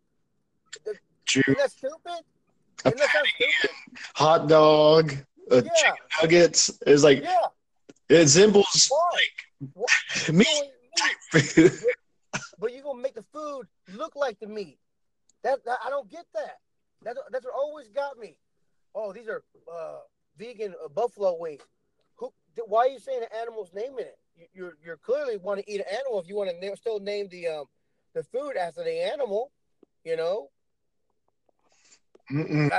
True. 1.26 1.42
Isn't 1.46 1.58
that 1.58 1.70
stupid? 1.70 2.24
Isn't 2.84 2.98
that 2.98 3.08
stupid? 3.08 3.76
Hot 4.16 4.48
dog, 4.48 5.12
uh, 5.50 5.56
Yeah, 5.56 5.70
chicken 5.76 5.96
nuggets. 6.22 6.78
It's 6.86 7.02
like 7.02 7.22
yeah. 7.22 7.46
it 8.08 8.14
resembles 8.14 8.90
like 9.12 10.32
meat. 10.32 10.46
meat. 11.34 11.72
but 12.58 12.72
you're 12.72 12.82
gonna 12.82 13.00
make 13.00 13.14
the 13.14 13.24
food 13.32 13.66
look 13.94 14.16
like 14.16 14.38
the 14.40 14.46
meat. 14.46 14.78
That, 15.42 15.64
that 15.64 15.78
I 15.84 15.90
don't 15.90 16.10
get 16.10 16.26
that. 16.34 16.58
That's 17.02 17.18
that's 17.30 17.44
what 17.44 17.54
always 17.54 17.88
got 17.88 18.18
me. 18.18 18.36
Oh, 18.94 19.12
these 19.12 19.28
are 19.28 19.42
uh, 19.72 19.98
vegan 20.36 20.74
uh, 20.84 20.88
buffalo 20.88 21.36
wings. 21.38 21.62
Who? 22.16 22.32
Why 22.66 22.86
are 22.86 22.88
you 22.88 22.98
saying 22.98 23.20
the 23.20 23.36
animal's 23.36 23.72
name 23.74 23.92
in 23.98 24.06
it? 24.06 24.18
You, 24.38 24.46
you're 24.54 24.76
you're 24.84 24.96
clearly 24.96 25.36
want 25.36 25.60
to 25.60 25.70
eat 25.72 25.80
an 25.80 25.86
animal 25.92 26.20
if 26.20 26.28
you 26.28 26.36
want 26.36 26.50
to 26.50 26.66
na- 26.66 26.74
still 26.76 27.00
name 27.00 27.28
the 27.30 27.48
um 27.48 27.64
the 28.14 28.22
food 28.24 28.56
after 28.56 28.84
the 28.84 29.02
animal. 29.12 29.50
You 30.04 30.16
know, 30.16 30.48
Mm-mm. 32.30 32.70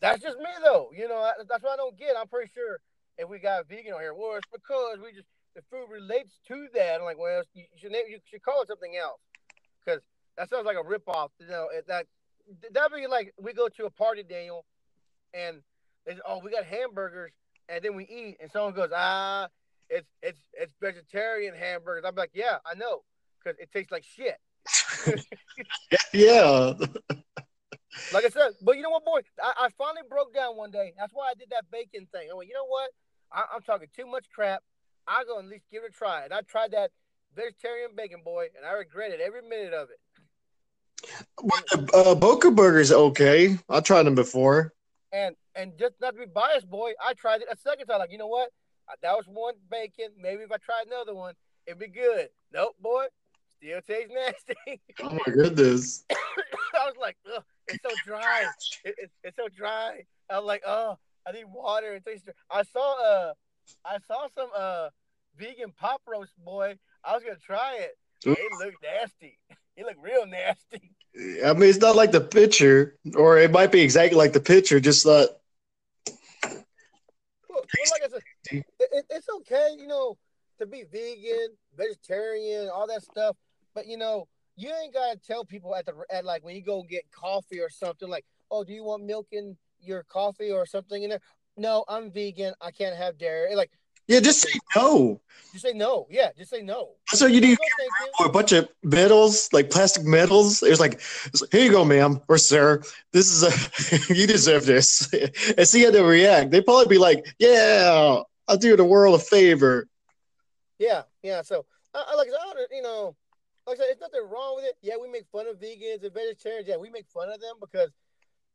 that's 0.00 0.22
just 0.22 0.38
me 0.38 0.50
though. 0.62 0.90
You 0.96 1.08
know, 1.08 1.18
I- 1.18 1.32
that's 1.48 1.62
what 1.62 1.72
I 1.72 1.76
don't 1.76 1.98
get. 1.98 2.16
I'm 2.18 2.28
pretty 2.28 2.50
sure 2.54 2.78
if 3.18 3.28
we 3.28 3.38
got 3.38 3.60
a 3.60 3.64
vegan 3.64 3.92
on 3.94 4.00
here, 4.00 4.14
well, 4.14 4.36
it's 4.36 4.48
because 4.52 4.98
we 5.02 5.12
just 5.12 5.28
the 5.54 5.62
food 5.70 5.86
relates 5.90 6.34
to 6.48 6.66
that. 6.74 6.98
I'm 6.98 7.04
like, 7.04 7.18
well, 7.18 7.42
you 7.54 7.64
should 7.76 7.92
name, 7.92 8.04
you 8.08 8.18
should 8.28 8.42
call 8.42 8.62
it 8.62 8.68
something 8.68 8.96
else 8.96 9.20
because 9.84 10.00
that 10.36 10.50
sounds 10.50 10.66
like 10.66 10.76
a 10.76 10.82
ripoff. 10.82 11.28
You 11.38 11.46
know, 11.46 11.68
it, 11.72 11.86
that 11.86 12.06
that'd 12.72 12.92
be 12.96 13.06
like 13.06 13.32
we 13.40 13.52
go 13.52 13.68
to 13.68 13.84
a 13.86 13.90
party, 13.90 14.24
Daniel, 14.24 14.64
and 15.32 15.62
they 16.06 16.14
say, 16.14 16.20
oh, 16.26 16.40
we 16.42 16.50
got 16.50 16.64
hamburgers, 16.64 17.32
and 17.68 17.84
then 17.84 17.94
we 17.94 18.04
eat, 18.04 18.38
and 18.40 18.50
someone 18.50 18.74
goes, 18.74 18.90
ah, 18.94 19.48
it's 19.94 20.10
it's 20.22 20.40
it's 20.54 20.74
vegetarian 20.80 21.54
hamburgers. 21.54 22.04
I'm 22.06 22.16
like, 22.16 22.32
yeah, 22.34 22.58
I 22.66 22.74
know, 22.74 23.02
because 23.42 23.58
it 23.60 23.70
tastes 23.72 23.92
like 23.92 24.04
shit. 24.04 24.38
Yeah. 26.12 26.74
Like 28.12 28.24
I 28.24 28.28
said, 28.28 28.52
but 28.62 28.76
you 28.76 28.82
know 28.82 28.90
what, 28.90 29.04
boy? 29.04 29.20
I, 29.42 29.66
I 29.66 29.68
finally 29.78 30.02
broke 30.08 30.34
down 30.34 30.56
one 30.56 30.70
day. 30.70 30.92
That's 30.98 31.12
why 31.12 31.30
I 31.30 31.34
did 31.34 31.50
that 31.50 31.64
bacon 31.70 32.06
thing. 32.12 32.28
I 32.30 32.34
went, 32.34 32.48
you 32.48 32.54
know 32.54 32.66
what? 32.66 32.90
I, 33.32 33.44
I'm 33.54 33.62
talking 33.62 33.88
too 33.96 34.06
much 34.06 34.26
crap. 34.34 34.62
I 35.06 35.24
go 35.24 35.38
at 35.38 35.44
least 35.44 35.64
give 35.70 35.84
it 35.84 35.90
a 35.90 35.92
try. 35.92 36.24
And 36.24 36.32
I 36.32 36.40
tried 36.42 36.72
that 36.72 36.90
vegetarian 37.36 37.90
bacon, 37.96 38.20
boy, 38.24 38.46
and 38.56 38.66
I 38.66 38.72
regretted 38.72 39.20
every 39.20 39.42
minute 39.42 39.74
of 39.74 39.88
it. 39.90 40.00
But, 41.36 41.94
Uh, 41.94 42.14
Boca 42.14 42.50
Burger's 42.50 42.90
okay. 42.92 43.58
I 43.68 43.80
tried 43.80 44.04
them 44.04 44.14
before. 44.14 44.72
And 45.12 45.36
and 45.54 45.78
just 45.78 45.94
not 46.00 46.14
to 46.14 46.20
be 46.20 46.26
biased, 46.26 46.68
boy, 46.68 46.92
I 47.04 47.14
tried 47.14 47.42
it 47.42 47.48
a 47.50 47.56
second 47.56 47.86
time. 47.86 48.00
Like, 48.00 48.10
you 48.10 48.18
know 48.18 48.26
what? 48.26 48.50
That 49.02 49.16
was 49.16 49.26
one 49.26 49.54
bacon. 49.70 50.08
Maybe 50.20 50.42
if 50.42 50.52
I 50.52 50.56
tried 50.56 50.86
another 50.86 51.14
one, 51.14 51.34
it'd 51.66 51.78
be 51.78 51.88
good. 51.88 52.28
Nope, 52.52 52.76
boy. 52.80 53.06
Still 53.56 53.80
tastes 53.82 54.12
nasty. 54.12 54.80
Oh 55.02 55.10
my 55.10 55.32
goodness. 55.32 56.04
I 56.10 56.86
was 56.86 56.94
like, 57.00 57.16
Ugh, 57.34 57.42
it's 57.68 57.82
so 57.82 57.94
dry. 58.04 58.44
It, 58.84 58.94
it, 58.98 59.10
it's 59.22 59.36
so 59.36 59.48
dry. 59.48 60.04
I 60.30 60.38
was 60.38 60.46
like, 60.46 60.62
oh, 60.66 60.98
I 61.26 61.32
need 61.32 61.46
water 61.52 61.94
and 61.94 62.04
taste. 62.04 62.28
I 62.50 62.62
saw 62.62 63.02
uh, 63.02 63.32
I 63.84 63.98
saw 64.06 64.28
some 64.36 64.48
uh, 64.56 64.88
vegan 65.38 65.72
pop 65.78 66.02
roast 66.06 66.32
boy. 66.44 66.76
I 67.04 67.14
was 67.14 67.22
gonna 67.22 67.36
try 67.36 67.78
it. 67.80 67.96
It 68.26 68.38
looked 68.58 68.82
nasty. 68.82 69.38
It 69.76 69.84
looked 69.84 70.02
real 70.02 70.26
nasty. 70.26 70.92
I 71.44 71.52
mean, 71.52 71.68
it's 71.68 71.78
not 71.78 71.96
like 71.96 72.12
the 72.12 72.20
picture, 72.20 72.96
or 73.14 73.38
it 73.38 73.50
might 73.50 73.72
be 73.72 73.80
exactly 73.80 74.16
like 74.16 74.32
the 74.32 74.40
picture, 74.40 74.80
just 74.80 75.04
not. 75.06 75.28
Like 77.90 78.02
I 78.04 78.08
said, 78.08 78.64
it, 78.80 79.06
it's 79.10 79.28
okay, 79.28 79.74
you 79.78 79.86
know, 79.86 80.16
to 80.58 80.66
be 80.66 80.84
vegan, 80.90 81.48
vegetarian, 81.76 82.68
all 82.68 82.86
that 82.86 83.02
stuff. 83.02 83.36
But 83.74 83.86
you 83.86 83.96
know, 83.96 84.28
you 84.56 84.70
ain't 84.82 84.94
gotta 84.94 85.18
tell 85.18 85.44
people 85.44 85.74
at 85.74 85.86
the 85.86 85.94
at 86.10 86.24
like 86.24 86.44
when 86.44 86.56
you 86.56 86.62
go 86.62 86.82
get 86.82 87.04
coffee 87.10 87.60
or 87.60 87.70
something 87.70 88.08
like, 88.08 88.24
oh, 88.50 88.64
do 88.64 88.72
you 88.72 88.84
want 88.84 89.04
milk 89.04 89.26
in 89.32 89.56
your 89.80 90.04
coffee 90.04 90.50
or 90.50 90.66
something 90.66 91.02
in 91.02 91.10
there? 91.10 91.20
No, 91.56 91.84
I'm 91.88 92.10
vegan. 92.10 92.54
I 92.60 92.70
can't 92.70 92.96
have 92.96 93.18
dairy. 93.18 93.54
Like, 93.54 93.70
Yeah, 94.06 94.20
just 94.20 94.40
say 94.40 94.58
no. 94.76 95.20
just 95.52 95.64
say 95.64 95.72
no. 95.72 96.06
Yeah, 96.10 96.30
just 96.36 96.50
say 96.50 96.62
no. 96.62 96.90
So 97.06 97.26
you 97.26 97.40
do. 97.40 97.48
No, 97.48 97.56
thank 97.78 97.90
you. 98.00 98.24
Or 98.24 98.26
a 98.26 98.32
bunch 98.32 98.52
of 98.52 98.68
medals, 98.82 99.48
like 99.52 99.70
plastic 99.70 100.04
medals. 100.04 100.62
It's 100.62 100.80
like, 100.80 101.00
like, 101.40 101.52
here 101.52 101.64
you 101.64 101.70
go, 101.70 101.84
ma'am 101.84 102.20
or 102.28 102.36
sir. 102.36 102.82
This 103.12 103.30
is 103.30 103.42
a, 103.42 104.14
you 104.14 104.26
deserve 104.26 104.66
this. 104.66 105.12
and 105.58 105.66
see 105.66 105.84
how 105.84 105.90
they 105.90 106.02
react. 106.02 106.50
They 106.50 106.60
probably 106.60 106.86
be 106.86 106.98
like, 106.98 107.24
yeah, 107.38 108.20
I'll 108.46 108.56
do 108.56 108.76
the 108.76 108.84
world 108.84 109.20
a 109.20 109.22
favor. 109.22 109.86
Yeah, 110.78 111.02
yeah. 111.22 111.42
So, 111.42 111.64
I, 111.94 112.04
I 112.10 112.16
like 112.16 112.28
I 112.28 112.66
you 112.70 112.82
know, 112.82 113.16
like 113.66 113.78
I 113.78 113.82
said, 113.82 113.86
it's 113.90 114.00
nothing 114.00 114.28
wrong 114.30 114.56
with 114.56 114.66
it. 114.66 114.76
Yeah, 114.82 114.94
we 115.00 115.08
make 115.08 115.26
fun 115.32 115.46
of 115.46 115.56
vegans 115.56 116.02
and 116.02 116.12
vegetarians. 116.12 116.68
Yeah, 116.68 116.76
we 116.76 116.90
make 116.90 117.06
fun 117.08 117.30
of 117.30 117.40
them 117.40 117.56
because 117.60 117.90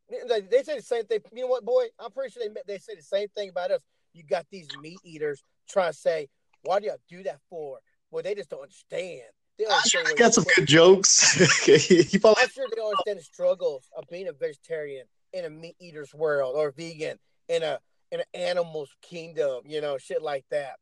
they, 0.09 0.41
they 0.41 0.63
say 0.63 0.77
the 0.77 0.83
same 0.83 1.05
thing. 1.05 1.19
You 1.33 1.41
know 1.41 1.47
what, 1.47 1.65
boy? 1.65 1.85
I'm 1.99 2.11
pretty 2.11 2.31
sure 2.31 2.43
they 2.43 2.61
they 2.67 2.77
say 2.77 2.95
the 2.95 3.01
same 3.01 3.27
thing 3.29 3.49
about 3.49 3.71
us. 3.71 3.81
You 4.13 4.23
got 4.23 4.45
these 4.51 4.67
meat 4.81 4.99
eaters 5.03 5.43
trying 5.69 5.91
to 5.91 5.97
say, 5.97 6.29
"Why 6.63 6.79
do 6.79 6.87
y'all 6.87 6.97
do 7.07 7.23
that 7.23 7.39
for?" 7.49 7.79
Well, 8.11 8.23
they 8.23 8.35
just 8.35 8.49
don't 8.49 8.61
understand. 8.61 9.21
They 9.57 9.65
don't 9.65 9.73
understand 9.73 10.07
they 10.07 10.15
got 10.15 10.33
some 10.33 10.45
good 10.55 10.67
jokes. 10.67 11.67
you 11.67 12.19
probably, 12.19 12.43
I'm 12.43 12.49
sure 12.49 12.65
they 12.69 12.75
don't 12.75 12.91
understand 12.91 13.19
the 13.19 13.23
struggles 13.23 13.89
of 13.95 14.05
being 14.09 14.27
a 14.27 14.33
vegetarian 14.33 15.05
in 15.33 15.45
a 15.45 15.49
meat 15.49 15.75
eater's 15.79 16.13
world 16.13 16.55
or 16.55 16.71
vegan 16.71 17.19
in 17.49 17.63
a 17.63 17.79
in 18.11 18.21
an 18.21 18.25
animal's 18.33 18.95
kingdom, 19.01 19.61
you 19.65 19.81
know, 19.81 19.97
shit 19.97 20.21
like 20.21 20.45
that. 20.49 20.77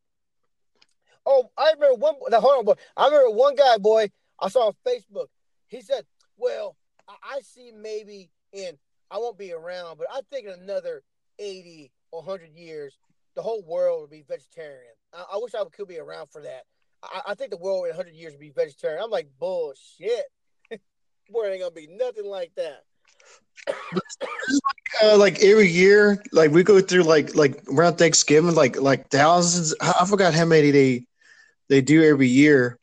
Oh, 1.25 1.50
I 1.57 1.74
remember 1.74 1.96
one. 1.96 2.15
Now, 2.29 2.39
hold 2.39 2.60
on, 2.60 2.65
boy. 2.65 2.81
I 2.96 3.05
remember 3.07 3.31
one 3.31 3.55
guy, 3.55 3.77
boy. 3.77 4.10
I 4.39 4.50
saw 4.50 4.67
on 4.67 4.74
Facebook. 4.88 5.27
He 5.67 5.81
said, 5.81 6.05
"Well, 6.38 6.77
I, 7.07 7.15
I 7.24 7.41
see 7.41 7.72
maybe 7.75 8.29
in 8.53 8.77
I 9.12 9.17
won't 9.17 9.38
be 9.38 9.51
around, 9.51 9.98
but 9.98 10.07
I 10.12 10.22
think 10.31 10.48
in 10.48 10.53
another 10.53 11.03
eighty 11.39 11.91
or 12.12 12.24
hundred 12.24 12.51
years, 12.53 12.98
the 13.38 13.44
whole 13.44 13.62
world 13.62 14.01
would 14.01 14.10
be 14.10 14.25
vegetarian. 14.27 14.94
I, 15.13 15.24
I 15.34 15.38
wish 15.38 15.53
I 15.53 15.63
could 15.72 15.88
be 15.88 16.00
around 16.00 16.27
for 16.32 16.41
that. 16.41 16.63
I, 17.03 17.22
I 17.27 17.36
think 17.36 17.51
the 17.51 17.58
world 17.58 17.86
in 17.88 17.96
hundred 17.96 18.15
years 18.15 18.34
would 18.34 18.41
be 18.41 18.50
vegetarian. 18.50 19.01
I'm 19.01 19.12
like, 19.12 19.29
bullshit. 19.39 20.25
Boy, 21.29 21.46
ain't 21.46 21.62
gonna 21.62 21.72
be 21.72 21.88
nothing 21.88 22.25
like 22.25 22.51
that. 22.56 22.84
uh, 25.03 25.17
like 25.17 25.39
every 25.44 25.67
year, 25.67 26.22
like 26.32 26.51
we 26.51 26.63
go 26.63 26.82
through 26.82 27.03
like 27.03 27.36
like 27.36 27.63
around 27.72 27.98
Thanksgiving, 27.98 28.56
like 28.56 28.82
like 28.82 29.10
thousands. 29.10 29.75
I 29.79 29.94
I 30.01 30.06
forgot 30.06 30.34
how 30.34 30.46
many 30.46 30.72
they 30.72 31.06
they 31.70 31.82
do 31.82 32.03
every 32.03 32.27
year, 32.27 32.79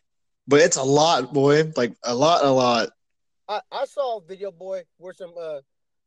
but 0.47 0.61
it's 0.61 0.77
a 0.77 0.83
lot, 0.83 1.35
boy. 1.35 1.73
Like 1.77 1.97
a 2.05 2.15
lot, 2.15 2.45
a 2.45 2.51
lot. 2.51 2.91
I, 3.49 3.61
I 3.73 3.85
saw 3.87 4.19
a 4.19 4.21
video, 4.23 4.53
boy, 4.53 4.85
where 4.99 5.15
some 5.15 5.33
uh 5.39 5.61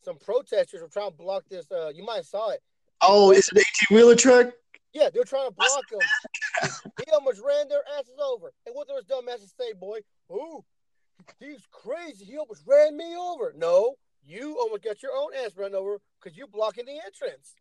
some 0.04 0.18
protesters 0.18 0.82
were 0.82 0.88
trying 0.88 1.12
to 1.12 1.18
block 1.18 1.44
this. 1.50 1.70
Uh, 1.70 1.89
you 1.94 2.06
might 2.06 2.18
have 2.18 2.25
saw 2.25 2.51
it. 2.51 2.62
Oh, 3.01 3.32
is 3.32 3.50
it 3.50 3.58
eighteen 3.58 3.98
wheeler 3.98 4.16
truck? 4.16 4.54
Yeah, 4.94 5.10
they're 5.13 5.24
trying 5.24 5.50
to 5.50 5.54
block 5.54 5.84
him. 5.92 6.72
he 7.06 7.12
almost 7.12 7.42
ran 7.46 7.68
their 7.70 7.84
asses 8.00 8.18
over. 8.24 8.51
And 8.66 8.74
what 8.74 8.88
those 8.88 9.04
dumbasses 9.06 9.54
say, 9.56 9.74
boy? 9.74 10.00
Ooh, 10.32 10.63
he's 11.39 11.62
crazy. 11.72 12.25
He 12.25 12.38
almost 12.38 12.63
ran 12.66 12.98
me 12.98 13.16
over. 13.16 13.54
No, 13.56 13.96
you 14.25 14.58
almost 14.60 14.84
got 14.84 15.04
your 15.04 15.12
own 15.16 15.32
ass 15.46 15.51
run 15.56 15.75
over 15.75 16.00
because 16.22 16.38
you're 16.38 16.48
blocking 16.48 16.86
the 16.86 17.00
entrance. 17.06 17.56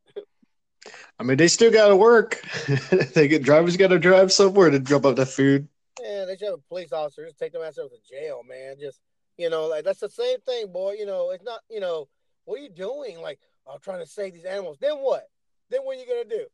I 1.19 1.23
mean, 1.23 1.37
they 1.37 1.49
still 1.49 1.73
got 1.73 1.89
to 1.89 1.97
work. 1.97 2.41
they 3.15 3.29
get 3.29 3.43
drivers 3.43 3.77
got 3.77 3.89
to 3.89 3.99
drive 3.99 4.33
somewhere 4.33 4.71
to 4.71 4.79
drop 4.79 5.05
off 5.05 5.17
the 5.17 5.27
food. 5.27 5.69
Yeah, 6.01 6.25
they 6.27 6.37
should 6.37 6.47
have 6.47 6.55
a 6.55 6.69
police 6.69 6.93
officer 6.93 7.25
just 7.25 7.39
take 7.39 7.53
them 7.53 7.63
ass 7.63 7.79
over 7.79 7.95
to 7.95 8.09
jail, 8.09 8.43
man. 8.49 8.77
Just 8.81 9.01
you 9.39 9.51
know, 9.51 9.67
like 9.67 9.85
that's 9.85 10.01
the 10.01 10.09
same 10.09 10.41
thing, 10.41 10.73
boy. 10.73 10.95
You 10.99 11.07
know, 11.07 11.31
it's 11.31 11.45
not. 11.45 11.61
You 11.71 11.81
know, 11.81 12.09
what 12.45 12.61
are 12.61 12.63
you 12.63 12.71
doing? 12.71 13.21
Like, 13.21 13.39
I'm 13.71 13.81
trying 13.81 14.01
to 14.01 14.07
save 14.07 14.35
these 14.35 14.45
animals. 14.45 14.79
Then 14.81 14.97
what? 14.97 15.29
Then 15.71 15.81
what 15.83 15.97
are 15.97 16.01
you 16.01 16.07
gonna 16.07 16.25
do? 16.25 16.47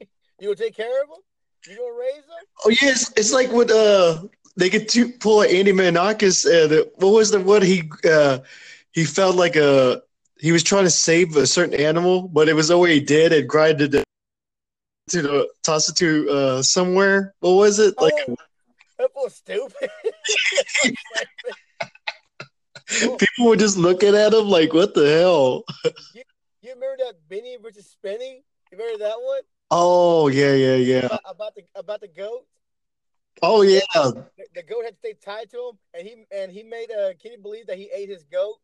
you 0.40 0.48
gonna 0.48 0.56
take 0.56 0.76
care 0.76 1.02
of 1.02 1.08
them? 1.08 1.18
You 1.68 1.76
gonna 1.76 1.98
raise 1.98 2.26
them? 2.26 2.44
Oh 2.64 2.70
yes, 2.82 3.12
it's 3.16 3.32
like 3.32 3.50
with 3.50 3.70
uh 3.70 4.22
they 4.56 4.68
get 4.68 4.88
to 4.90 5.10
pull 5.12 5.42
Andy 5.42 5.72
Milonakis. 5.72 6.46
Uh, 6.46 6.66
the, 6.66 6.92
what 6.96 7.10
was 7.10 7.30
the 7.30 7.40
what 7.40 7.62
he 7.62 7.90
uh 8.08 8.38
he 8.92 9.04
felt 9.04 9.36
like 9.36 9.56
a 9.56 10.02
he 10.38 10.52
was 10.52 10.62
trying 10.62 10.84
to 10.84 10.90
save 10.90 11.36
a 11.36 11.46
certain 11.46 11.74
animal, 11.74 12.28
but 12.28 12.48
it 12.48 12.54
was 12.54 12.70
already 12.70 13.00
dead 13.00 13.32
and 13.32 13.48
grinded 13.48 13.94
it 13.94 14.04
to 15.10 15.22
the, 15.22 15.48
toss 15.62 15.88
it 15.88 15.96
to 15.96 16.28
uh 16.30 16.62
somewhere. 16.62 17.34
What 17.40 17.52
was 17.52 17.78
it 17.78 17.94
like? 18.00 18.12
Oh, 18.28 18.36
that 18.98 19.10
was 19.14 19.34
stupid. 19.34 19.90
People 22.88 23.46
were 23.46 23.56
just 23.56 23.76
looking 23.76 24.14
at 24.16 24.34
him 24.34 24.48
like, 24.48 24.72
"What 24.72 24.94
the 24.94 25.08
hell?" 25.08 25.64
you 26.62 26.74
remember 26.74 26.96
that 27.04 27.14
Benny 27.28 27.56
versus 27.62 27.94
Spenny? 27.96 28.42
You 28.70 28.78
remember 28.78 28.98
that 28.98 29.16
one? 29.20 29.40
Oh 29.70 30.28
yeah, 30.28 30.54
yeah, 30.54 30.74
yeah. 30.76 31.06
About, 31.06 31.20
about 31.26 31.54
the 31.54 31.62
about 31.74 32.00
the 32.00 32.08
goat. 32.08 32.44
Oh 33.42 33.62
yeah. 33.62 33.80
The, 33.94 34.26
the, 34.54 34.62
goat 34.62 34.84
had 34.84 34.94
to 34.94 34.98
stay 34.98 35.14
tied 35.24 35.50
to 35.50 35.56
him, 35.56 35.78
and 35.94 36.06
he 36.06 36.24
and 36.32 36.50
he 36.50 36.62
made 36.62 36.90
uh 36.90 37.12
Kenny 37.22 37.36
believe 37.36 37.66
that 37.68 37.78
he 37.78 37.90
ate 37.94 38.08
his 38.08 38.24
goat. 38.24 38.56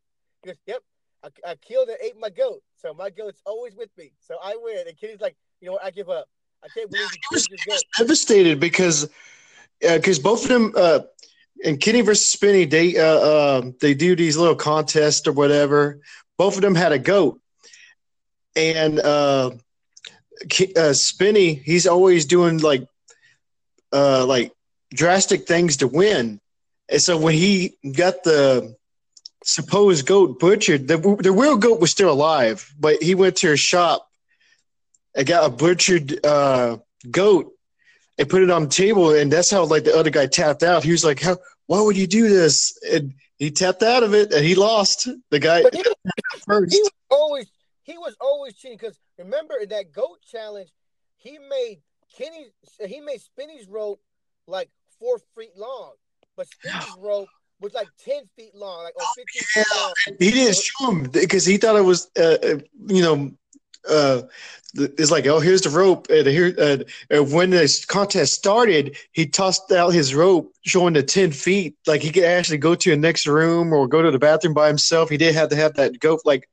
He 0.43 0.49
goes, 0.49 0.57
"Yep, 0.67 0.83
I, 1.25 1.29
I 1.51 1.55
killed 1.57 1.89
and 1.89 1.99
ate 2.03 2.19
my 2.19 2.31
goat, 2.31 2.63
so 2.77 2.93
my 2.93 3.11
goat's 3.11 3.41
always 3.47 3.75
with 3.75 3.91
me. 3.97 4.13
So 4.21 4.37
I 4.43 4.57
win." 4.61 4.87
And 4.87 4.99
Kenny's 4.99 5.21
like, 5.21 5.37
"You 5.61 5.67
know 5.67 5.73
what? 5.75 5.85
I 5.85 5.91
give 5.91 6.11
up. 6.11 6.29
I 6.65 6.69
can't 6.69 6.91
believe 6.91 7.09
you 7.13 7.39
killed 7.39 7.47
your 7.51 7.75
goat." 7.75 7.83
Devastated 7.99 8.61
because 8.61 9.09
because 9.81 10.19
uh, 10.19 10.23
both 10.23 10.45
of 10.45 10.49
them. 10.49 10.73
Uh, 10.77 11.01
and 11.65 11.81
Kenny 11.81 12.03
versus 12.03 12.35
Spenny, 12.35 12.69
they 12.69 12.99
uh, 12.99 13.03
uh, 13.03 13.71
they 13.81 13.95
do 13.95 14.15
these 14.15 14.37
little 14.37 14.55
contests 14.55 15.27
or 15.27 15.33
whatever. 15.33 16.01
Both 16.37 16.57
of 16.57 16.61
them 16.61 16.75
had 16.75 16.93
a 16.93 16.99
goat, 16.99 17.41
and 18.57 18.99
uh, 18.99 19.51
uh, 19.51 20.93
Spenny, 20.93 21.63
he's 21.63 21.87
always 21.87 22.25
doing 22.25 22.59
like 22.59 22.87
uh, 23.93 24.25
like 24.27 24.53
drastic 24.93 25.47
things 25.47 25.79
to 25.79 25.87
win. 25.87 26.41
And 26.89 27.03
so 27.03 27.19
when 27.19 27.35
he 27.35 27.77
got 27.97 28.23
the 28.25 28.75
supposed 29.45 30.07
goat 30.07 30.39
butchered, 30.41 30.89
the 30.89 30.97
the 31.21 31.33
real 31.33 31.57
goat 31.57 31.81
was 31.81 31.91
still 31.91 32.11
alive, 32.11 32.73
but 32.79 33.03
he 33.03 33.15
went 33.15 33.37
to 33.37 33.53
a 33.53 33.57
shop 33.57 34.09
and 35.15 35.27
got 35.27 35.47
a 35.47 35.51
butchered 35.51 36.25
uh, 36.25 36.79
goat 37.11 37.53
and 38.19 38.29
put 38.29 38.43
it 38.43 38.51
on 38.51 38.65
the 38.65 38.69
table, 38.69 39.15
and 39.15 39.31
that's 39.31 39.51
how 39.51 39.65
like 39.65 39.85
the 39.85 39.97
other 39.97 40.11
guy 40.11 40.27
tapped 40.27 40.63
out. 40.63 40.85
He 40.85 40.93
was 40.93 41.05
like, 41.05 41.21
"How? 41.21 41.37
Why 41.67 41.81
would 41.81 41.97
you 41.97 42.07
do 42.07 42.29
this?" 42.29 42.79
And 42.91 43.15
he 43.39 43.51
tapped 43.51 43.83
out 43.83 44.03
of 44.03 44.15
it, 44.15 44.33
and 44.33 44.45
he 44.45 44.55
lost. 44.55 45.09
The 45.31 45.39
guy 45.39 45.63
he, 45.73 45.85
first. 46.47 46.73
He 46.73 46.81
was 46.81 46.91
always 47.11 47.47
he 47.87 47.97
was 47.97 48.17
always 48.21 48.55
cheating 48.55 48.77
because 48.77 48.99
remember 49.17 49.55
in 49.63 49.69
that 49.69 49.93
goat 49.93 50.19
challenge, 50.29 50.71
he 51.15 51.39
made 51.39 51.79
Kenny 52.17 52.49
he 52.85 53.01
made 53.01 53.21
Spinny's 53.21 53.69
rope 53.69 54.01
like 54.49 54.69
four 54.99 55.19
feet 55.37 55.53
long, 55.57 55.93
but 56.37 56.49
Spenny's 56.49 56.97
rope 57.01 57.29
was 57.61 57.75
like 57.75 57.89
ten 58.05 58.25
feet 58.37 58.55
long, 58.55 58.83
like 58.85 58.97
or 58.97 59.07
fifteen 59.17 59.43
yeah, 59.57 59.63
feet 59.63 59.81
long. 59.81 59.95
He 60.19 60.31
didn't 60.33 60.57
show 60.57 60.91
him 60.91 61.05
because 61.05 61.47
he 61.47 61.57
thought 61.57 61.77
it 61.77 61.85
was, 61.85 62.11
uh, 62.19 62.37
uh 62.43 62.59
you 62.89 63.03
know, 63.03 63.31
uh, 63.89 64.23
it's 64.75 65.13
like, 65.13 65.27
oh, 65.27 65.39
here's 65.39 65.63
the 65.63 65.71
rope. 65.71 66.09
And 66.11 66.27
here, 66.27 66.55
uh, 66.59 66.79
and 67.09 67.33
when 67.33 67.51
this 67.51 67.85
contest 67.85 68.35
started, 68.35 68.97
he 69.13 69.27
tossed 69.27 69.71
out 69.71 69.91
his 69.91 70.13
rope, 70.13 70.53
showing 70.63 70.95
the 70.95 71.05
ten 71.05 71.31
feet. 71.31 71.77
Like 71.87 72.03
he 72.03 72.11
could 72.11 72.25
actually 72.25 72.59
go 72.59 72.75
to 72.75 72.91
the 72.91 72.97
next 72.97 73.29
room 73.29 73.73
or 73.73 73.87
go 73.87 74.03
to 74.03 74.11
the 74.11 74.19
bathroom 74.19 74.55
by 74.55 74.67
himself. 74.67 75.09
He 75.09 75.17
didn't 75.17 75.37
have 75.37 75.51
to 75.51 75.57
have 75.57 75.75
that 75.75 76.01
goat 76.01 76.23
like, 76.25 76.49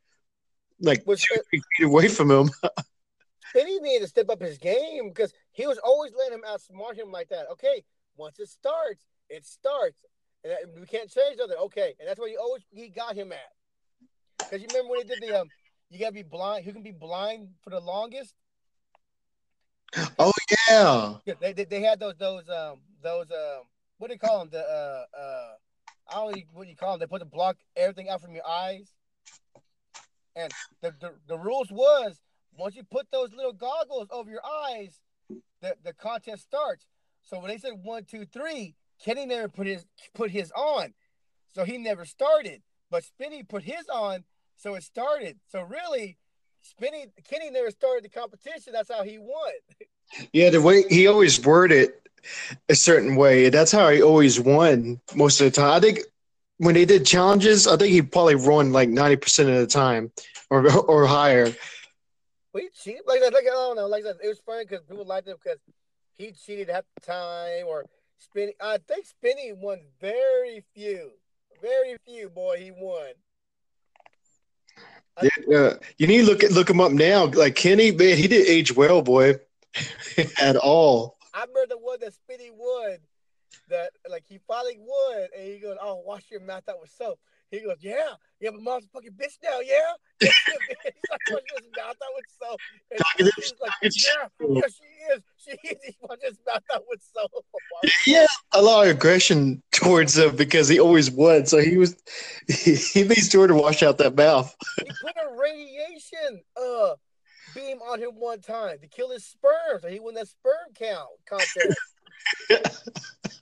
like 0.80 1.06
was 1.06 1.22
two 1.22 1.42
feet 1.50 1.64
away 1.82 2.08
from 2.08 2.32
him. 2.32 2.50
then 3.54 3.68
he 3.68 3.80
needed 3.80 4.02
to 4.02 4.08
step 4.08 4.30
up 4.30 4.42
his 4.42 4.58
game 4.58 5.10
because 5.10 5.34
he 5.52 5.68
was 5.68 5.78
always 5.80 6.12
letting 6.18 6.40
him 6.40 6.44
outsmart 6.48 6.96
him 6.96 7.12
like 7.12 7.30
that. 7.30 7.48
Okay, 7.52 7.84
once 8.16 8.40
it 8.40 8.50
starts, 8.50 9.06
it 9.30 9.46
starts, 9.46 9.98
and 10.44 10.54
we 10.80 10.86
can't 10.86 11.10
change 11.10 11.38
nothing. 11.38 11.58
Okay, 11.58 11.94
and 12.00 12.08
that's 12.08 12.20
what 12.20 12.30
he 12.30 12.38
always 12.38 12.64
he 12.72 12.90
got 12.90 13.16
him 13.16 13.32
at. 13.32 13.40
Because 14.40 14.62
you 14.62 14.68
remember 14.70 14.92
when 14.92 15.02
he 15.02 15.08
did 15.08 15.22
the 15.22 15.42
um 15.42 15.48
you 15.90 16.00
gotta 16.00 16.14
be 16.14 16.24
blind. 16.24 16.66
Who 16.66 16.74
can 16.74 16.84
be 16.84 16.92
blind 16.92 17.50
for 17.64 17.70
the 17.70 17.80
longest? 17.80 18.34
Oh 20.18 20.32
yeah. 20.68 21.16
yeah 21.26 21.34
they, 21.40 21.54
they, 21.54 21.66
they 21.66 21.82
had 21.82 22.00
those 22.00 22.16
those 22.18 22.50
um 22.50 22.80
those 23.04 23.30
um 23.32 23.64
what 24.00 24.08
do 24.08 24.14
you 24.14 24.20
call 24.20 24.40
them 24.40 24.50
the 24.52 24.60
uh 24.60 25.06
uh 25.16 25.52
I 26.10 26.16
don't 26.16 26.36
know 26.36 26.42
what 26.54 26.68
you 26.68 26.76
call 26.76 26.92
them. 26.94 27.00
They 27.00 27.08
put 27.08 27.20
the 27.20 27.26
block 27.26 27.58
everything 27.76 28.10
out 28.10 28.22
from 28.22 28.34
your 28.34 28.48
eyes. 28.48 28.92
And 30.36 30.52
the, 30.82 30.94
the 31.00 31.14
the 31.28 31.38
rules 31.38 31.72
was 31.72 32.20
once 32.58 32.76
you 32.76 32.84
put 32.84 33.08
those 33.12 33.34
little 33.34 33.54
goggles 33.54 34.08
over 34.12 34.30
your 34.30 34.46
eyes, 34.46 35.00
the 35.62 35.76
the 35.84 35.94
contest 35.94 36.44
starts. 36.44 36.86
So 37.22 37.40
when 37.40 37.50
they 37.50 37.58
said 37.58 37.74
one 37.84 38.06
two 38.06 38.26
three, 38.26 38.76
Kenny 39.04 39.26
never 39.26 39.48
put 39.48 39.68
his 39.68 39.86
put 40.14 40.32
his 40.32 40.52
on, 40.52 40.94
so 41.54 41.64
he 41.64 41.78
never 41.78 42.06
started. 42.06 42.62
But 42.90 43.04
Spenny 43.04 43.48
put 43.48 43.64
his 43.64 43.88
on, 43.92 44.24
so 44.56 44.76
it 44.76 44.84
started. 44.84 45.40
So 45.52 45.62
really, 45.62 46.18
Spenny 46.64 47.08
Kenny 47.24 47.50
never 47.50 47.72
started 47.72 48.04
the 48.04 48.10
competition. 48.10 48.74
That's 48.74 48.92
how 48.92 49.04
he 49.04 49.18
won. 49.18 49.54
Yeah, 50.32 50.50
the 50.50 50.62
way 50.62 50.84
he 50.90 51.08
always 51.08 51.44
worded 51.44 51.92
a 52.70 52.76
certain 52.76 53.16
way. 53.16 53.50
That's 53.50 53.72
how 53.72 53.90
he 53.90 54.02
always 54.02 54.40
won 54.40 55.00
most 55.16 55.42
of 55.42 55.46
the 55.46 55.52
time. 55.52 55.72
I 55.72 55.80
think 55.80 56.00
when 56.66 56.76
they 56.76 56.86
did 56.86 57.06
challenges, 57.06 57.68
I 57.68 57.78
think 57.78 57.92
he 57.92 58.02
probably 58.02 58.36
won 58.36 58.72
like 58.72 58.90
ninety 58.90 59.16
percent 59.16 59.50
of 59.50 59.58
the 59.58 59.68
time, 59.68 60.12
or 60.50 60.70
or 60.72 61.06
higher. 61.06 61.54
Well, 62.54 62.64
he 62.64 62.70
cheated 62.70 63.04
like 63.08 63.22
that. 63.22 63.34
Like 63.34 63.46
I 63.46 63.52
don't 63.52 63.76
know, 63.76 63.88
like 63.88 64.04
that. 64.04 64.18
It 64.24 64.28
was 64.28 64.40
funny 64.46 64.66
because 64.66 64.84
people 64.84 65.06
liked 65.06 65.28
him 65.28 65.38
because 65.44 65.60
he 66.14 66.32
cheated 66.32 66.70
half 66.70 66.84
the 66.96 67.02
time, 67.02 67.66
or 67.68 67.86
Spenny. 68.20 68.52
I 68.62 68.78
think 68.88 69.06
Spenny 69.06 69.56
won 69.56 69.80
very 70.00 70.64
few, 70.74 71.12
very 71.62 71.98
few. 72.06 72.30
Boy, 72.30 72.58
he 72.60 72.72
won. 72.72 73.14
Yeah, 75.22 75.58
uh, 75.58 75.78
you 75.98 76.08
need 76.08 76.22
to 76.22 76.26
look 76.26 76.44
at 76.44 76.52
look 76.52 76.70
him 76.70 76.80
up 76.80 76.92
now. 76.92 77.26
Like 77.26 77.56
Kenny, 77.56 77.92
man, 77.92 78.18
he 78.18 78.28
didn't 78.28 78.50
age 78.50 78.76
well, 78.76 79.02
boy, 79.02 79.36
at 80.42 80.56
all. 80.56 81.18
I 81.34 81.42
remember 81.42 81.66
the 81.70 81.78
one 81.78 82.00
that 82.02 82.14
Spenny 82.14 82.50
won, 82.56 82.98
that 83.74 83.92
like 84.10 84.24
he 84.28 84.40
finally 84.48 84.78
would, 84.80 85.28
and 85.38 85.52
he 85.52 85.60
goes, 85.60 85.78
"Oh, 85.82 86.02
wash 86.06 86.24
your 86.32 86.42
mouth 86.42 86.64
out 86.70 86.80
with 86.80 86.92
soap." 86.92 87.20
He 87.52 87.60
goes, 87.60 87.78
"Yeah, 87.82 88.14
yeah, 88.40 88.52
but 88.52 88.62
mom's 88.62 88.86
a 88.86 88.88
fucking 88.90 89.12
bitch 89.12 89.38
now, 89.44 89.60
yeah." 89.60 89.94
he's 90.20 90.32
like 91.12 91.20
washing 91.30 91.46
his 91.58 91.70
mouth 91.78 91.96
out 92.02 92.14
with 92.16 92.26
soap, 92.42 92.60
and 92.92 93.32
he's 93.36 93.54
like, 93.62 93.72
"Yeah, 93.82 94.48
yeah, 94.48 94.62
she 94.68 95.14
is. 95.14 95.22
She 95.38 95.68
is. 95.68 95.78
He 95.84 95.96
washing 96.02 96.30
his 96.30 96.40
mouth 96.48 96.64
out 96.74 96.84
with 96.88 97.02
soap." 97.14 97.46
Yeah, 98.06 98.28
a 98.54 98.62
lot 98.62 98.86
of 98.86 98.96
aggression 98.96 99.62
towards 99.72 100.18
him 100.18 100.36
because 100.36 100.68
he 100.68 100.80
always 100.80 101.12
would. 101.12 101.48
So 101.48 101.60
he 101.60 101.78
was 101.78 101.96
he, 102.48 102.76
he 102.76 103.04
made 103.04 103.24
sure 103.24 103.48
to 103.48 103.56
wash 103.56 103.84
out 103.84 103.98
that 103.98 104.16
mouth. 104.16 104.56
he 104.78 104.86
put 104.86 105.16
a 105.16 105.36
radiation 105.36 106.42
uh 106.56 106.96
beam 107.54 107.80
on 107.82 108.00
him 108.00 108.12
one 108.16 108.42
time 108.42 108.78
to 108.80 108.88
kill 108.88 109.12
his 109.12 109.26
sperm, 109.26 109.80
so 109.82 109.88
he 109.88 110.00
won 110.00 110.16
that 110.16 110.28
sperm 110.28 110.54
count 110.76 111.10
contest. 111.28 111.80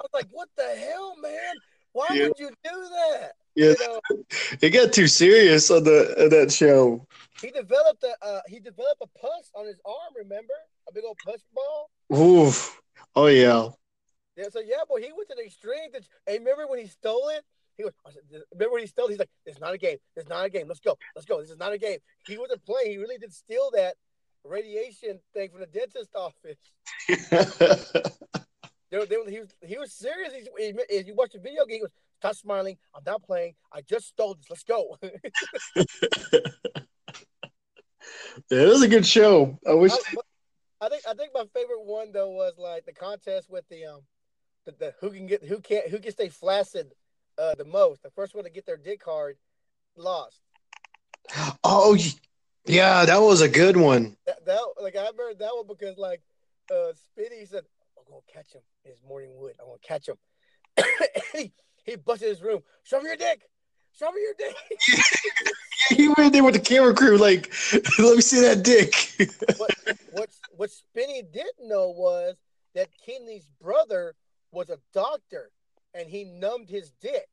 I 0.00 0.02
was 0.02 0.10
like, 0.14 0.28
"What 0.30 0.48
the 0.56 0.64
hell, 0.64 1.14
man? 1.20 1.54
Why 1.92 2.08
yeah. 2.12 2.28
would 2.28 2.38
you 2.38 2.48
do 2.48 2.54
that?" 2.70 3.32
Yeah, 3.54 3.68
you 3.68 3.76
know? 3.80 4.00
it 4.62 4.70
got 4.70 4.92
too 4.92 5.06
serious 5.06 5.70
on 5.70 5.84
the 5.84 6.22
on 6.22 6.30
that 6.30 6.50
show. 6.50 7.06
He 7.42 7.50
developed 7.50 8.02
a 8.02 8.26
uh, 8.26 8.40
he 8.48 8.60
developed 8.60 9.02
a 9.02 9.18
pus 9.18 9.50
on 9.54 9.66
his 9.66 9.78
arm. 9.84 10.14
Remember, 10.16 10.54
a 10.88 10.92
big 10.92 11.04
old 11.04 11.18
pus 11.24 11.44
ball. 11.52 11.90
Oof! 12.16 12.80
Oh 13.14 13.26
yeah. 13.26 13.68
Yeah. 14.36 14.46
So 14.50 14.60
yeah, 14.60 14.76
but 14.88 15.02
he 15.02 15.12
went 15.14 15.28
to 15.28 15.34
the 15.36 15.44
extreme. 15.44 15.92
To, 15.92 16.00
hey, 16.26 16.38
remember 16.38 16.66
when 16.66 16.78
he 16.78 16.86
stole 16.86 17.28
it? 17.28 17.44
He 17.76 17.84
was. 17.84 17.92
Remember 18.52 18.72
when 18.72 18.82
he 18.82 18.86
stole? 18.86 19.06
It? 19.06 19.10
He's 19.10 19.18
like, 19.18 19.30
"It's 19.44 19.60
not 19.60 19.74
a 19.74 19.78
game. 19.78 19.98
It's 20.16 20.28
not 20.28 20.46
a 20.46 20.50
game. 20.50 20.66
Let's 20.66 20.80
go. 20.80 20.96
Let's 21.14 21.26
go. 21.26 21.42
This 21.42 21.50
is 21.50 21.58
not 21.58 21.74
a 21.74 21.78
game." 21.78 21.98
He 22.26 22.38
wasn't 22.38 22.64
playing. 22.64 22.92
He 22.92 22.96
really 22.96 23.18
did 23.18 23.34
steal 23.34 23.70
that 23.74 23.96
radiation 24.44 25.20
thing 25.34 25.50
from 25.50 25.60
the 25.60 25.66
dentist 25.66 26.14
office. 26.14 26.58
they, 28.90 29.04
they, 29.06 29.16
he 29.30 29.40
was 29.40 29.54
he 29.62 29.78
was 29.78 29.92
serious. 29.92 30.32
He, 30.32 30.72
he, 30.88 31.02
you 31.06 31.14
watch 31.14 31.32
the 31.32 31.38
video 31.38 31.64
game, 31.64 31.78
he 31.78 31.82
was 31.82 31.92
Stop 32.20 32.36
smiling. 32.36 32.76
I'm 32.94 33.02
not 33.06 33.22
playing. 33.22 33.54
I 33.72 33.80
just 33.80 34.08
stole 34.08 34.34
this. 34.34 34.50
Let's 34.50 34.64
go. 34.64 34.98
It 38.50 38.68
was 38.68 38.82
a 38.82 38.88
good 38.88 39.06
show. 39.06 39.58
I 39.66 39.74
wish. 39.74 39.92
I, 39.92 40.86
I 40.86 40.88
think 40.88 41.02
I 41.08 41.14
think 41.14 41.32
my 41.34 41.44
favorite 41.54 41.84
one 41.84 42.10
though 42.12 42.30
was 42.30 42.54
like 42.58 42.84
the 42.84 42.92
contest 42.92 43.50
with 43.50 43.68
the 43.68 43.84
um 43.86 44.00
the, 44.64 44.72
the 44.72 44.94
who 45.00 45.10
can 45.10 45.26
get 45.26 45.44
who 45.44 45.60
can't 45.60 45.88
who 45.88 45.98
can 45.98 46.10
stay 46.10 46.28
flaccid 46.28 46.92
uh 47.38 47.54
the 47.54 47.64
most. 47.64 48.02
The 48.02 48.10
first 48.10 48.34
one 48.34 48.44
to 48.44 48.50
get 48.50 48.66
their 48.66 48.76
dick 48.76 49.02
hard 49.04 49.36
lost. 49.96 50.40
Oh, 51.62 51.96
yeah, 52.66 53.04
that 53.04 53.18
was 53.18 53.40
a 53.40 53.48
good 53.48 53.76
one. 53.76 54.16
That, 54.26 54.44
that 54.46 54.60
like 54.80 54.96
I 54.96 55.00
remember 55.00 55.34
that 55.34 55.54
one 55.54 55.66
because 55.68 55.96
like 55.98 56.22
uh 56.70 56.92
Spenny 57.18 57.46
said, 57.46 57.64
gonna 58.10 58.22
catch 58.32 58.52
him. 58.52 58.62
It's 58.84 59.00
morning 59.06 59.30
wood. 59.34 59.54
I'm 59.60 59.66
gonna 59.66 59.78
catch 59.82 60.08
him. 60.08 60.16
he, 61.32 61.52
he 61.84 61.96
busted 61.96 62.28
his 62.28 62.42
room. 62.42 62.60
Show 62.84 63.00
me 63.00 63.08
your 63.08 63.16
dick. 63.16 63.42
Show 63.98 64.10
me 64.12 64.20
your 64.22 64.34
dick. 64.38 64.56
He 65.88 66.08
went 66.16 66.32
there 66.32 66.44
with 66.44 66.54
the 66.54 66.60
camera 66.60 66.94
crew, 66.94 67.16
like, 67.16 67.52
let 67.98 68.16
me 68.16 68.22
see 68.22 68.40
that 68.42 68.62
dick. 68.62 68.94
what 69.56 69.70
what 70.12 70.28
what 70.56 70.70
Spenny 70.70 71.22
didn't 71.32 71.68
know 71.68 71.90
was 71.90 72.36
that 72.74 72.88
Kenley's 73.06 73.48
brother 73.60 74.14
was 74.52 74.70
a 74.70 74.78
doctor, 74.92 75.50
and 75.94 76.08
he 76.08 76.24
numbed 76.24 76.68
his 76.68 76.92
dick 77.00 77.28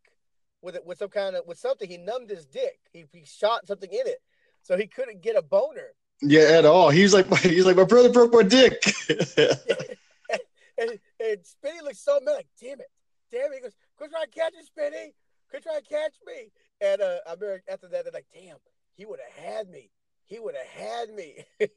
with 0.62 0.76
it 0.76 0.86
with 0.86 0.98
some 0.98 1.10
kind 1.10 1.36
of 1.36 1.46
with 1.46 1.60
something. 1.60 1.88
He 1.88 1.98
numbed 1.98 2.30
his 2.30 2.46
dick. 2.46 2.80
He, 2.92 3.06
he 3.12 3.26
shot 3.26 3.68
something 3.68 3.92
in 3.92 4.08
it, 4.08 4.22
so 4.64 4.76
he 4.76 4.88
couldn't 4.88 5.22
get 5.22 5.36
a 5.36 5.42
boner. 5.42 5.94
yeah, 6.22 6.42
at 6.42 6.66
all. 6.66 6.90
He's 6.90 7.14
like, 7.14 7.28
he's 7.40 7.66
like, 7.66 7.76
my 7.76 7.84
brother 7.84 8.10
broke 8.10 8.34
my 8.34 8.44
dick. 8.44 8.82
And, 10.78 10.92
and, 11.20 11.38
Spenny 11.40 11.82
looks 11.84 12.00
so 12.00 12.20
mad, 12.24 12.34
like, 12.34 12.48
damn 12.62 12.80
it, 12.80 12.88
damn 13.32 13.52
it. 13.52 13.56
He 13.56 13.62
goes, 13.62 13.76
quit 13.98 14.12
trying 14.12 14.26
to 14.26 14.32
catch 14.32 14.54
me, 14.54 14.60
Spenny. 14.62 15.14
Quit 15.50 15.64
trying 15.64 15.82
to 15.82 15.88
catch 15.88 16.14
me. 16.26 16.52
And 16.82 17.02
uh, 17.02 17.18
I 17.28 17.34
remember 17.34 17.62
after 17.72 17.88
that, 17.88 18.04
they're 18.04 18.14
like, 18.14 18.28
damn, 18.34 18.58
he 18.96 19.06
would 19.06 19.20
have 19.20 19.46
had 19.46 19.70
me. 19.70 19.90
He 20.26 20.40
would 20.40 20.56
have 20.56 20.68
had 20.68 21.10
me. 21.14 21.46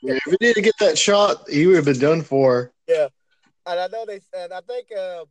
Yeah, 0.00 0.14
if 0.14 0.24
he 0.24 0.36
didn't 0.40 0.64
get 0.64 0.78
that 0.80 0.98
shot, 0.98 1.48
he 1.48 1.66
would 1.66 1.76
have 1.76 1.84
been 1.84 2.00
done 2.00 2.22
for. 2.22 2.72
Yeah. 2.88 3.08
And 3.66 3.78
I 3.78 3.86
know 3.86 4.04
they, 4.06 4.20
and 4.36 4.52
I 4.52 4.60
think 4.62 4.88
uh, 4.90 5.24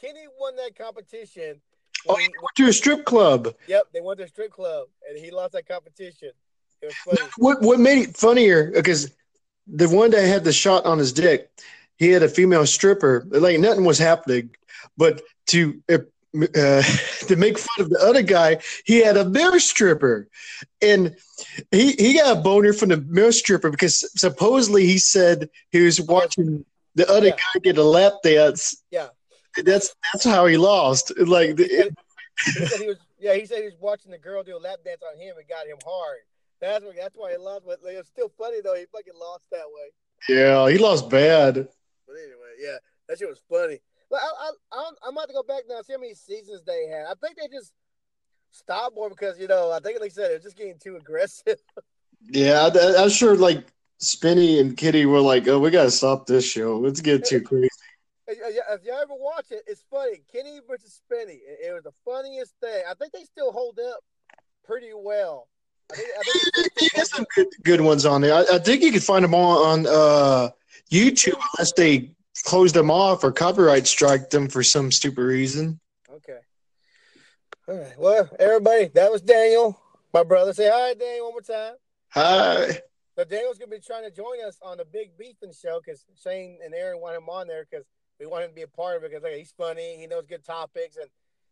Kenny 0.00 0.26
won 0.38 0.56
that 0.56 0.76
competition. 0.78 1.60
Oh, 2.08 2.16
he 2.16 2.28
went 2.40 2.54
to 2.56 2.68
a 2.68 2.72
strip 2.72 3.04
club. 3.04 3.54
Yep, 3.66 3.88
they 3.92 4.00
went 4.00 4.18
to 4.18 4.24
a 4.24 4.28
strip 4.28 4.50
club 4.50 4.88
and 5.08 5.18
he 5.18 5.30
lost 5.30 5.52
that 5.52 5.66
competition. 5.66 6.30
It 6.80 6.86
was 6.86 6.94
funny. 6.94 7.30
What 7.36 7.62
what 7.62 7.80
made 7.80 7.98
it 7.98 8.16
funnier? 8.16 8.70
Because 8.70 9.12
the 9.66 9.88
one 9.88 10.10
that 10.10 10.26
had 10.26 10.44
the 10.44 10.52
shot 10.52 10.84
on 10.84 10.98
his 10.98 11.12
dick, 11.12 11.50
he 11.98 12.08
had 12.10 12.22
a 12.22 12.28
female 12.28 12.66
stripper. 12.66 13.24
Like 13.30 13.58
nothing 13.60 13.84
was 13.84 13.98
happening, 13.98 14.50
but 14.96 15.22
to 15.48 15.80
uh, 15.92 15.98
to 17.28 17.36
make 17.36 17.58
fun 17.58 17.80
of 17.84 17.90
the 17.90 17.98
other 18.02 18.22
guy, 18.22 18.58
he 18.84 18.98
had 19.04 19.16
a 19.16 19.28
male 19.28 19.58
stripper, 19.60 20.28
and 20.80 21.14
he 21.70 21.92
he 21.92 22.14
got 22.14 22.38
a 22.38 22.40
boner 22.40 22.72
from 22.72 22.88
the 22.90 22.96
male 23.08 23.32
stripper 23.32 23.70
because 23.70 24.08
supposedly 24.18 24.86
he 24.86 24.98
said 24.98 25.48
he 25.70 25.80
was 25.82 26.00
watching 26.00 26.64
the 26.94 27.08
other 27.10 27.28
Yeah. 27.28 27.36
guy 27.36 27.60
get 27.62 27.78
a 27.78 27.82
lap 27.84 28.14
dance. 28.22 28.82
Yeah. 28.90 29.08
That's 29.62 29.94
that's 30.12 30.24
how 30.24 30.46
he 30.46 30.56
lost. 30.56 31.12
Like 31.18 31.48
He 31.48 31.52
the, 31.54 31.68
said, 31.68 31.94
he 32.46 32.66
said 32.66 32.80
he 32.80 32.86
was 32.88 32.96
yeah, 33.18 33.34
he 33.34 33.44
said 33.46 33.58
he 33.58 33.64
was 33.66 33.76
watching 33.80 34.10
the 34.10 34.18
girl 34.18 34.42
do 34.42 34.56
a 34.56 34.58
lap 34.58 34.78
dance 34.84 35.02
on 35.06 35.20
him 35.20 35.36
and 35.38 35.46
got 35.48 35.66
him 35.66 35.76
hard. 35.86 36.18
That's 36.60 36.82
what 36.84 36.96
that's 36.96 37.14
why 37.16 37.32
he 37.32 37.36
lost. 37.36 37.64
But 37.66 37.80
it's 37.84 38.08
still 38.08 38.30
funny 38.38 38.62
though. 38.62 38.74
He 38.74 38.86
fucking 38.90 39.12
lost 39.20 39.44
that 39.50 39.66
way. 39.66 39.90
yeah, 40.34 40.70
he 40.70 40.78
lost 40.78 41.10
bad. 41.10 41.68
But 42.12 42.20
anyway, 42.20 42.52
yeah, 42.60 42.76
that 43.08 43.18
shit 43.18 43.28
was 43.28 43.42
funny. 43.48 43.78
But 44.10 44.20
I 44.20 44.26
I 44.26 44.50
I'm, 44.72 44.94
I'm 45.06 45.16
about 45.16 45.28
to 45.28 45.34
go 45.34 45.42
back 45.42 45.62
now 45.68 45.76
and 45.76 45.86
see 45.86 45.94
how 45.94 46.00
many 46.00 46.14
seasons 46.14 46.62
they 46.64 46.86
had. 46.88 47.06
I 47.06 47.14
think 47.20 47.36
they 47.36 47.48
just 47.48 47.72
stopped 48.50 48.94
more 48.94 49.08
because 49.08 49.38
you 49.38 49.48
know 49.48 49.72
I 49.72 49.80
think 49.80 50.00
like 50.00 50.10
I 50.10 50.14
said 50.14 50.30
it 50.30 50.34
was 50.34 50.42
just 50.42 50.56
getting 50.56 50.78
too 50.78 50.96
aggressive. 50.96 51.58
Yeah, 52.30 52.70
I, 52.72 53.02
I'm 53.02 53.08
sure 53.08 53.34
like 53.34 53.66
Spenny 54.00 54.60
and 54.60 54.76
Kitty 54.76 55.06
were 55.06 55.20
like, 55.20 55.48
"Oh, 55.48 55.58
we 55.58 55.70
gotta 55.70 55.90
stop 55.90 56.24
this 56.24 56.48
show. 56.48 56.78
Let's 56.78 57.00
get 57.00 57.24
too 57.24 57.40
crazy." 57.42 57.68
If 58.28 58.84
y'all 58.84 59.00
ever 59.02 59.14
watch 59.14 59.46
it, 59.50 59.62
it's 59.66 59.82
funny. 59.90 60.22
Kenny 60.32 60.60
versus 60.68 61.00
Spenny. 61.02 61.40
It, 61.44 61.74
was 61.74 61.82
the 61.82 61.92
funniest 62.04 62.54
thing. 62.60 62.84
I 62.88 62.94
think 62.94 63.12
they 63.12 63.24
still 63.24 63.50
hold 63.50 63.80
up 63.80 63.98
pretty 64.64 64.92
well. 64.94 65.48
I 65.92 65.96
think, 65.96 66.08
I 66.16 66.22
think 66.22 66.72
He 66.78 66.90
has 66.94 67.10
some 67.10 67.26
good, 67.34 67.48
good 67.64 67.80
ones 67.80 68.06
on 68.06 68.20
there. 68.20 68.34
I, 68.34 68.44
I 68.54 68.58
think 68.60 68.82
you 68.82 68.92
can 68.92 69.00
find 69.00 69.24
them 69.24 69.34
all 69.34 69.64
on 69.64 69.86
uh, 69.88 70.50
YouTube 70.92 71.40
unless 71.56 71.72
they 71.72 72.12
closed 72.44 72.74
them 72.74 72.90
off 72.90 73.24
or 73.24 73.32
copyright 73.32 73.86
strike 73.86 74.30
them 74.30 74.48
for 74.48 74.62
some 74.62 74.92
stupid 74.92 75.22
reason. 75.22 75.80
Okay. 76.10 76.38
All 77.68 77.76
right. 77.76 77.98
Well, 77.98 78.28
everybody, 78.38 78.88
that 78.94 79.10
was 79.10 79.22
Daniel, 79.22 79.80
my 80.12 80.22
brother. 80.22 80.52
Say 80.52 80.70
hi, 80.72 80.94
Daniel, 80.94 81.26
one 81.26 81.34
more 81.34 81.40
time. 81.40 81.74
Hi. 82.10 82.80
So 83.16 83.24
Daniel's 83.24 83.58
gonna 83.58 83.70
be 83.70 83.80
trying 83.80 84.04
to 84.04 84.10
join 84.10 84.44
us 84.46 84.58
on 84.62 84.78
the 84.78 84.84
Big 84.84 85.16
Beefing 85.18 85.52
show 85.52 85.80
because 85.84 86.04
Shane 86.22 86.58
and 86.64 86.74
Aaron 86.74 87.00
want 87.00 87.16
him 87.16 87.28
on 87.28 87.46
there 87.46 87.66
because 87.68 87.86
we 88.20 88.26
want 88.26 88.44
him 88.44 88.50
to 88.50 88.54
be 88.54 88.62
a 88.62 88.68
part 88.68 88.96
of 88.96 89.04
it 89.04 89.10
because 89.10 89.22
like, 89.22 89.34
he's 89.34 89.52
funny, 89.56 89.96
he 89.98 90.06
knows 90.06 90.24
good 90.26 90.44
topics, 90.44 90.96
and 90.96 91.08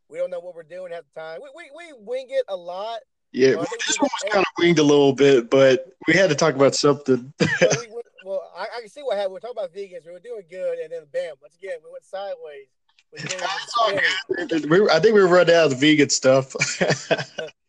we 0.09 0.19
don't 0.19 0.31
know 0.31 0.41
what 0.41 0.55
we're 0.55 0.63
doing 0.63 0.93
at 0.93 1.05
the 1.05 1.21
time. 1.21 1.41
We 1.43 1.49
we, 1.55 1.71
we 1.77 1.93
wing 1.99 2.27
it 2.31 2.45
a 2.49 2.57
lot. 2.57 3.01
Yeah, 3.33 3.55
Well, 3.55 3.67
this 3.87 3.97
one 4.01 4.09
was 4.13 4.33
kind 4.33 4.45
of 4.45 4.53
winged 4.59 4.81
a 4.81 4.83
little 4.83 5.13
bit, 5.13 5.51
but 5.51 5.87
we 6.09 6.15
had 6.15 6.31
to 6.31 6.35
talk 6.35 6.55
about 6.57 6.75
something. 6.75 7.33
We, 7.39 7.47
we, 7.95 8.03
well 8.31 8.53
I, 8.57 8.67
I 8.77 8.81
can 8.81 8.89
see 8.89 9.03
what 9.03 9.17
happened. 9.17 9.35
We're 9.35 9.41
talking 9.41 9.59
about 9.59 9.75
vegans. 9.75 10.07
We 10.07 10.13
were 10.13 10.21
doing 10.21 10.45
good, 10.51 10.79
and 10.79 10.93
then 10.93 11.03
bam, 11.13 11.35
once 11.43 11.55
again, 11.57 11.79
we 11.85 11.91
went 11.91 12.05
sideways. 12.05 12.69
We 13.13 13.19
did 13.19 13.33
It's 13.43 13.75
all 13.81 13.91
Spenny. 13.91 14.49
good. 14.49 14.71
We 14.71 14.81
were- 14.81 14.91
I 14.91 15.01
think 15.01 15.15
we 15.15 15.21
were 15.21 15.29
running 15.29 15.55
out 15.55 15.73
of 15.73 15.81
vegan 15.81 16.11
stuff. 16.11 16.55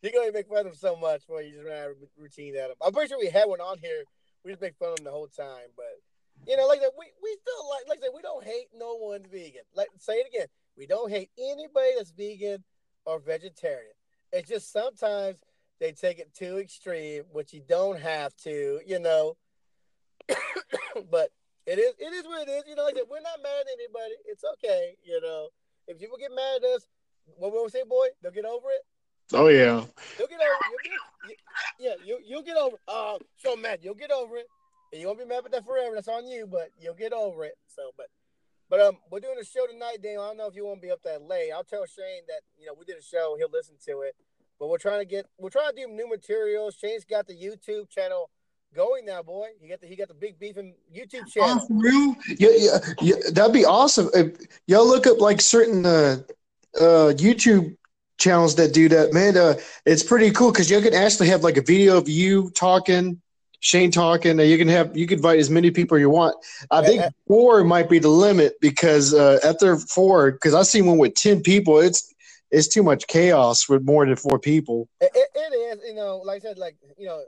You're 0.02 0.12
gonna 0.12 0.32
make 0.32 0.48
fun 0.48 0.60
of 0.60 0.66
him 0.66 0.74
so 0.74 0.96
much 0.96 1.22
when 1.26 1.44
you 1.46 1.52
just 1.52 1.64
ran 1.64 1.84
out 1.84 1.90
of 1.90 1.96
routine 2.16 2.54
at 2.56 2.70
him. 2.70 2.76
I'm 2.80 2.92
pretty 2.92 3.08
sure 3.08 3.18
we 3.18 3.28
had 3.28 3.46
one 3.46 3.60
on 3.60 3.78
here. 3.78 4.04
We 4.44 4.52
just 4.52 4.62
make 4.62 4.76
fun 4.76 4.92
of 4.92 4.98
him 4.98 5.04
the 5.04 5.10
whole 5.10 5.28
time, 5.28 5.70
but 5.76 5.86
you 6.46 6.56
know, 6.56 6.66
like 6.66 6.80
that, 6.80 6.92
we 6.98 7.06
we 7.22 7.36
still 7.40 7.68
like 7.70 7.88
like 7.88 7.98
I 7.98 8.02
said, 8.02 8.10
we 8.14 8.22
don't 8.22 8.44
hate 8.44 8.68
no 8.76 8.96
one 8.96 9.22
vegan. 9.30 9.62
Like 9.74 9.88
say 9.98 10.14
it 10.14 10.26
again, 10.32 10.46
we 10.76 10.86
don't 10.86 11.10
hate 11.10 11.30
anybody 11.38 11.90
that's 11.96 12.10
vegan 12.12 12.64
or 13.04 13.18
vegetarian. 13.20 13.92
It's 14.32 14.48
just 14.48 14.72
sometimes 14.72 15.38
they 15.80 15.92
take 15.92 16.18
it 16.20 16.32
too 16.34 16.58
extreme, 16.58 17.24
which 17.32 17.52
you 17.52 17.62
don't 17.68 17.98
have 18.00 18.34
to, 18.38 18.80
you 18.86 18.98
know. 19.00 19.36
but 21.10 21.30
it 21.66 21.78
is 21.78 21.94
it 21.98 22.12
is 22.12 22.24
what 22.24 22.48
it 22.48 22.50
is. 22.50 22.64
You 22.66 22.74
know, 22.74 22.84
like 22.84 22.94
I 22.94 22.98
said, 22.98 23.10
we're 23.10 23.20
not 23.20 23.42
mad 23.42 23.62
at 23.62 23.78
anybody. 23.78 24.14
It's 24.26 24.44
okay, 24.54 24.96
you 25.04 25.20
know. 25.20 25.48
If 25.86 25.98
people 25.98 26.16
get 26.18 26.30
mad 26.34 26.62
at 26.62 26.76
us, 26.76 26.86
what 27.36 27.52
we 27.52 27.68
say, 27.70 27.82
boy? 27.88 28.06
They'll 28.22 28.32
get 28.32 28.44
over 28.44 28.68
it. 28.70 28.82
oh 29.34 29.48
yeah. 29.48 29.84
You'll 30.18 30.28
get 30.28 30.40
over. 30.40 30.58
You'll 30.70 30.84
get, 30.84 30.92
you, 31.28 31.36
yeah, 31.78 31.94
you 32.04 32.18
you'll 32.24 32.42
get 32.42 32.56
over. 32.56 32.76
Oh, 32.88 33.18
so 33.36 33.56
mad. 33.56 33.80
You'll 33.82 33.94
get 33.94 34.10
over 34.10 34.36
it. 34.36 34.46
And 34.92 35.00
you 35.00 35.06
won't 35.06 35.18
be 35.18 35.24
mad 35.24 35.42
with 35.42 35.52
that 35.52 35.64
forever. 35.64 35.94
That's 35.94 36.08
on 36.08 36.26
you, 36.26 36.46
but 36.46 36.70
you'll 36.78 36.94
get 36.94 37.12
over 37.14 37.44
it. 37.44 37.54
So, 37.66 37.92
but, 37.96 38.08
but 38.68 38.80
um, 38.80 38.98
we're 39.10 39.20
doing 39.20 39.38
a 39.40 39.44
show 39.44 39.66
tonight, 39.66 40.02
Daniel. 40.02 40.22
I 40.22 40.28
don't 40.28 40.36
know 40.36 40.48
if 40.48 40.54
you 40.54 40.66
want 40.66 40.82
to 40.82 40.86
be 40.86 40.92
up 40.92 41.02
that 41.04 41.22
late. 41.22 41.50
I'll 41.50 41.64
tell 41.64 41.86
Shane 41.86 42.24
that 42.28 42.42
you 42.58 42.66
know 42.66 42.74
we 42.78 42.84
did 42.84 42.98
a 42.98 43.02
show. 43.02 43.36
He'll 43.38 43.50
listen 43.50 43.76
to 43.86 44.02
it. 44.02 44.14
But 44.58 44.68
we're 44.68 44.78
trying 44.78 45.00
to 45.00 45.06
get 45.06 45.26
we're 45.38 45.50
trying 45.50 45.74
to 45.74 45.76
do 45.76 45.88
new 45.88 46.08
materials. 46.08 46.76
Shane's 46.76 47.04
got 47.04 47.26
the 47.26 47.34
YouTube 47.34 47.88
channel 47.88 48.30
going 48.74 49.04
now, 49.04 49.22
boy. 49.22 49.48
He 49.60 49.68
got 49.68 49.80
the 49.80 49.86
he 49.86 49.96
got 49.96 50.08
the 50.08 50.14
big 50.14 50.38
beefing 50.38 50.74
YouTube 50.94 51.22
Oh, 51.26 51.30
channel. 51.30 51.66
for 51.66 51.74
real? 51.74 52.16
Yeah, 52.38 52.48
yeah, 52.56 52.78
yeah, 53.00 53.16
that'd 53.32 53.52
be 53.52 53.64
awesome. 53.64 54.10
If 54.14 54.36
y'all 54.66 54.86
look 54.86 55.06
up 55.06 55.20
like 55.20 55.40
certain 55.40 55.84
uh, 55.86 56.18
uh, 56.78 57.12
YouTube 57.14 57.76
channels 58.18 58.54
that 58.56 58.72
do 58.72 58.88
that, 58.88 59.12
man. 59.12 59.36
Uh, 59.36 59.54
it's 59.84 60.02
pretty 60.02 60.30
cool 60.30 60.52
because 60.52 60.70
you 60.70 60.80
can 60.80 60.94
actually 60.94 61.28
have 61.28 61.42
like 61.42 61.56
a 61.56 61.62
video 61.62 61.96
of 61.98 62.08
you 62.08 62.50
talking, 62.50 63.20
Shane 63.60 63.90
talking, 63.90 64.38
and 64.40 64.48
you 64.48 64.56
can 64.58 64.68
have 64.68 64.96
you 64.96 65.06
can 65.06 65.18
invite 65.18 65.38
as 65.38 65.50
many 65.50 65.70
people 65.70 65.98
you 65.98 66.10
want. 66.10 66.36
I 66.70 66.84
think 66.84 67.02
four 67.26 67.64
might 67.64 67.88
be 67.88 67.98
the 67.98 68.08
limit 68.08 68.54
because 68.60 69.12
uh, 69.12 69.38
after 69.44 69.76
four, 69.76 70.32
because 70.32 70.54
I 70.54 70.62
seen 70.62 70.86
one 70.86 70.98
with 70.98 71.14
ten 71.14 71.42
people, 71.42 71.80
it's 71.80 72.12
it's 72.50 72.68
too 72.68 72.82
much 72.82 73.06
chaos 73.06 73.68
with 73.68 73.82
more 73.82 74.06
than 74.06 74.16
four 74.16 74.38
people. 74.38 74.88
It, 75.00 75.10
it 75.14 75.54
is, 75.54 75.80
you 75.86 75.94
know, 75.94 76.18
like 76.24 76.36
I 76.36 76.48
said, 76.48 76.58
like 76.58 76.76
you 76.98 77.06
know, 77.06 77.22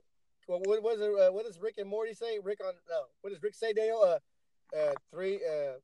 what 0.47 0.67
what 0.67 0.83
was 0.83 1.01
it? 1.01 1.11
Uh, 1.11 1.33
what 1.33 1.45
does 1.45 1.59
Rick 1.61 1.77
and 1.79 1.89
Morty 1.89 2.15
say? 2.15 2.39
Rick 2.43 2.61
on 2.65 2.75
no, 2.89 3.03
what 3.21 3.33
does 3.33 3.43
Rick 3.43 3.55
say, 3.55 3.73
Daniel? 3.73 4.01
Uh, 4.03 4.77
uh, 4.77 4.93
three. 5.11 5.37
Uh, 5.37 5.79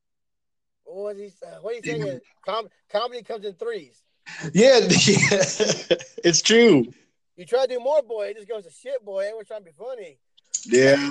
what 0.85 1.17
was 1.17 1.19
he? 1.19 1.33
Uh, 1.47 1.57
what 1.61 1.75
he 1.77 1.83
say? 1.83 2.01
Uh, 2.01 2.19
com- 2.47 2.69
comedy 2.91 3.23
comes 3.23 3.45
in 3.45 3.55
threes. 3.55 4.03
Yeah, 4.53 4.79
yeah 4.81 5.45
it's 6.25 6.43
true. 6.43 6.87
You 7.37 7.47
try 7.47 7.67
to 7.67 7.75
do 7.75 7.81
more, 7.81 8.03
boy, 8.03 8.27
it 8.27 8.37
just 8.37 8.49
goes 8.49 8.65
to 8.65 8.71
shit, 8.71 9.03
boy. 9.05 9.21
Everyone's 9.21 9.49
trying 9.49 9.61
to 9.61 9.65
be 9.65 9.77
funny. 9.79 10.19
Yeah, 10.67 11.11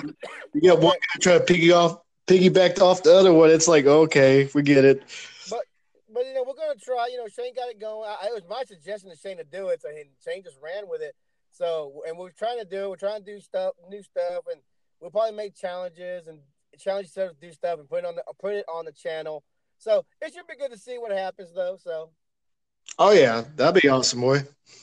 you 0.54 0.70
got 0.70 0.80
one 0.80 0.94
guy 0.94 1.20
trying 1.20 1.38
to 1.40 1.44
piggy 1.44 1.72
off, 1.72 2.00
piggyback 2.26 2.80
off 2.80 3.02
the 3.02 3.12
other 3.12 3.32
one. 3.32 3.50
It's 3.50 3.66
like 3.66 3.86
okay, 3.86 4.48
we 4.54 4.62
get 4.62 4.84
it. 4.84 5.02
But 5.50 5.64
but 6.12 6.24
you 6.26 6.34
know, 6.34 6.44
we're 6.46 6.54
gonna 6.54 6.78
try. 6.78 7.08
You 7.10 7.18
know, 7.18 7.26
Shane 7.26 7.54
got 7.54 7.68
it 7.68 7.80
going. 7.80 8.08
I, 8.08 8.26
it 8.26 8.34
was 8.34 8.44
my 8.48 8.62
suggestion 8.64 9.10
to 9.10 9.16
Shane 9.16 9.38
to 9.38 9.44
do 9.44 9.68
it, 9.68 9.82
so 9.82 9.88
and 9.88 9.98
Shane 10.24 10.42
just 10.42 10.58
ran 10.62 10.88
with 10.88 11.02
it. 11.02 11.14
So, 11.52 12.02
and 12.06 12.16
we're 12.16 12.30
trying 12.30 12.58
to 12.58 12.64
do. 12.64 12.90
We're 12.90 12.96
trying 12.96 13.24
to 13.24 13.34
do 13.34 13.40
stuff, 13.40 13.74
new 13.88 14.02
stuff, 14.02 14.44
and 14.50 14.60
we'll 15.00 15.10
probably 15.10 15.36
make 15.36 15.54
challenges 15.54 16.26
and 16.26 16.38
challenge 16.78 17.08
other 17.16 17.28
to 17.28 17.34
do 17.40 17.52
stuff 17.52 17.78
and 17.78 17.88
put 17.88 18.00
it 18.00 18.04
on 18.06 18.16
the 18.16 18.22
put 18.40 18.54
it 18.54 18.64
on 18.72 18.84
the 18.84 18.92
channel. 18.92 19.42
So 19.78 20.04
it 20.20 20.32
should 20.32 20.46
be 20.46 20.56
good 20.56 20.72
to 20.72 20.78
see 20.78 20.98
what 20.98 21.12
happens, 21.12 21.52
though. 21.54 21.76
So 21.82 22.10
Oh 22.98 23.12
yeah, 23.12 23.44
that'd 23.56 23.80
be 23.80 23.88
awesome, 23.88 24.20
boy. 24.20 24.40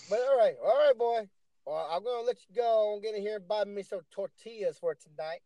But 0.10 0.19
all 0.19 0.38
right, 0.38 0.56
all 0.63 0.75
right, 0.75 0.97
boy. 0.97 1.30
Well, 1.65 1.88
I'm 1.91 2.03
gonna 2.03 2.25
let 2.25 2.38
you 2.47 2.56
go. 2.56 2.95
I'm 2.95 3.01
getting 3.01 3.21
here 3.21 3.36
and 3.36 3.47
buy 3.47 3.63
me 3.65 3.84
some 3.84 4.01
tortillas 4.12 4.77
for 4.80 4.95
tonight. 4.95 5.41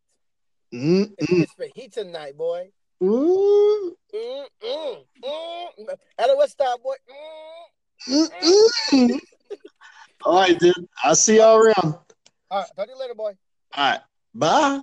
Mm-mm. 0.73 1.11
It's 1.17 1.53
fajita 1.53 2.09
night, 2.09 2.37
boy. 2.37 2.69
Mm, 3.01 3.91
mm, 4.13 4.45
mm. 5.23 5.87
At 6.17 6.29
a 6.29 6.47
Stop, 6.47 6.83
boy. 6.83 6.95
Mm. 8.07 8.29
Mm-mm. 8.31 9.19
All 10.23 10.35
right, 10.35 10.59
dude. 10.59 10.73
I'll 11.03 11.15
see 11.15 11.37
y'all 11.37 11.57
around. 11.57 11.75
All 12.49 12.59
right, 12.59 12.67
talk 12.75 12.85
to 12.85 12.91
you 12.91 12.99
later, 12.99 13.15
boy. 13.15 13.33
All 13.75 13.91
right. 13.91 13.99
Bye. 14.33 14.81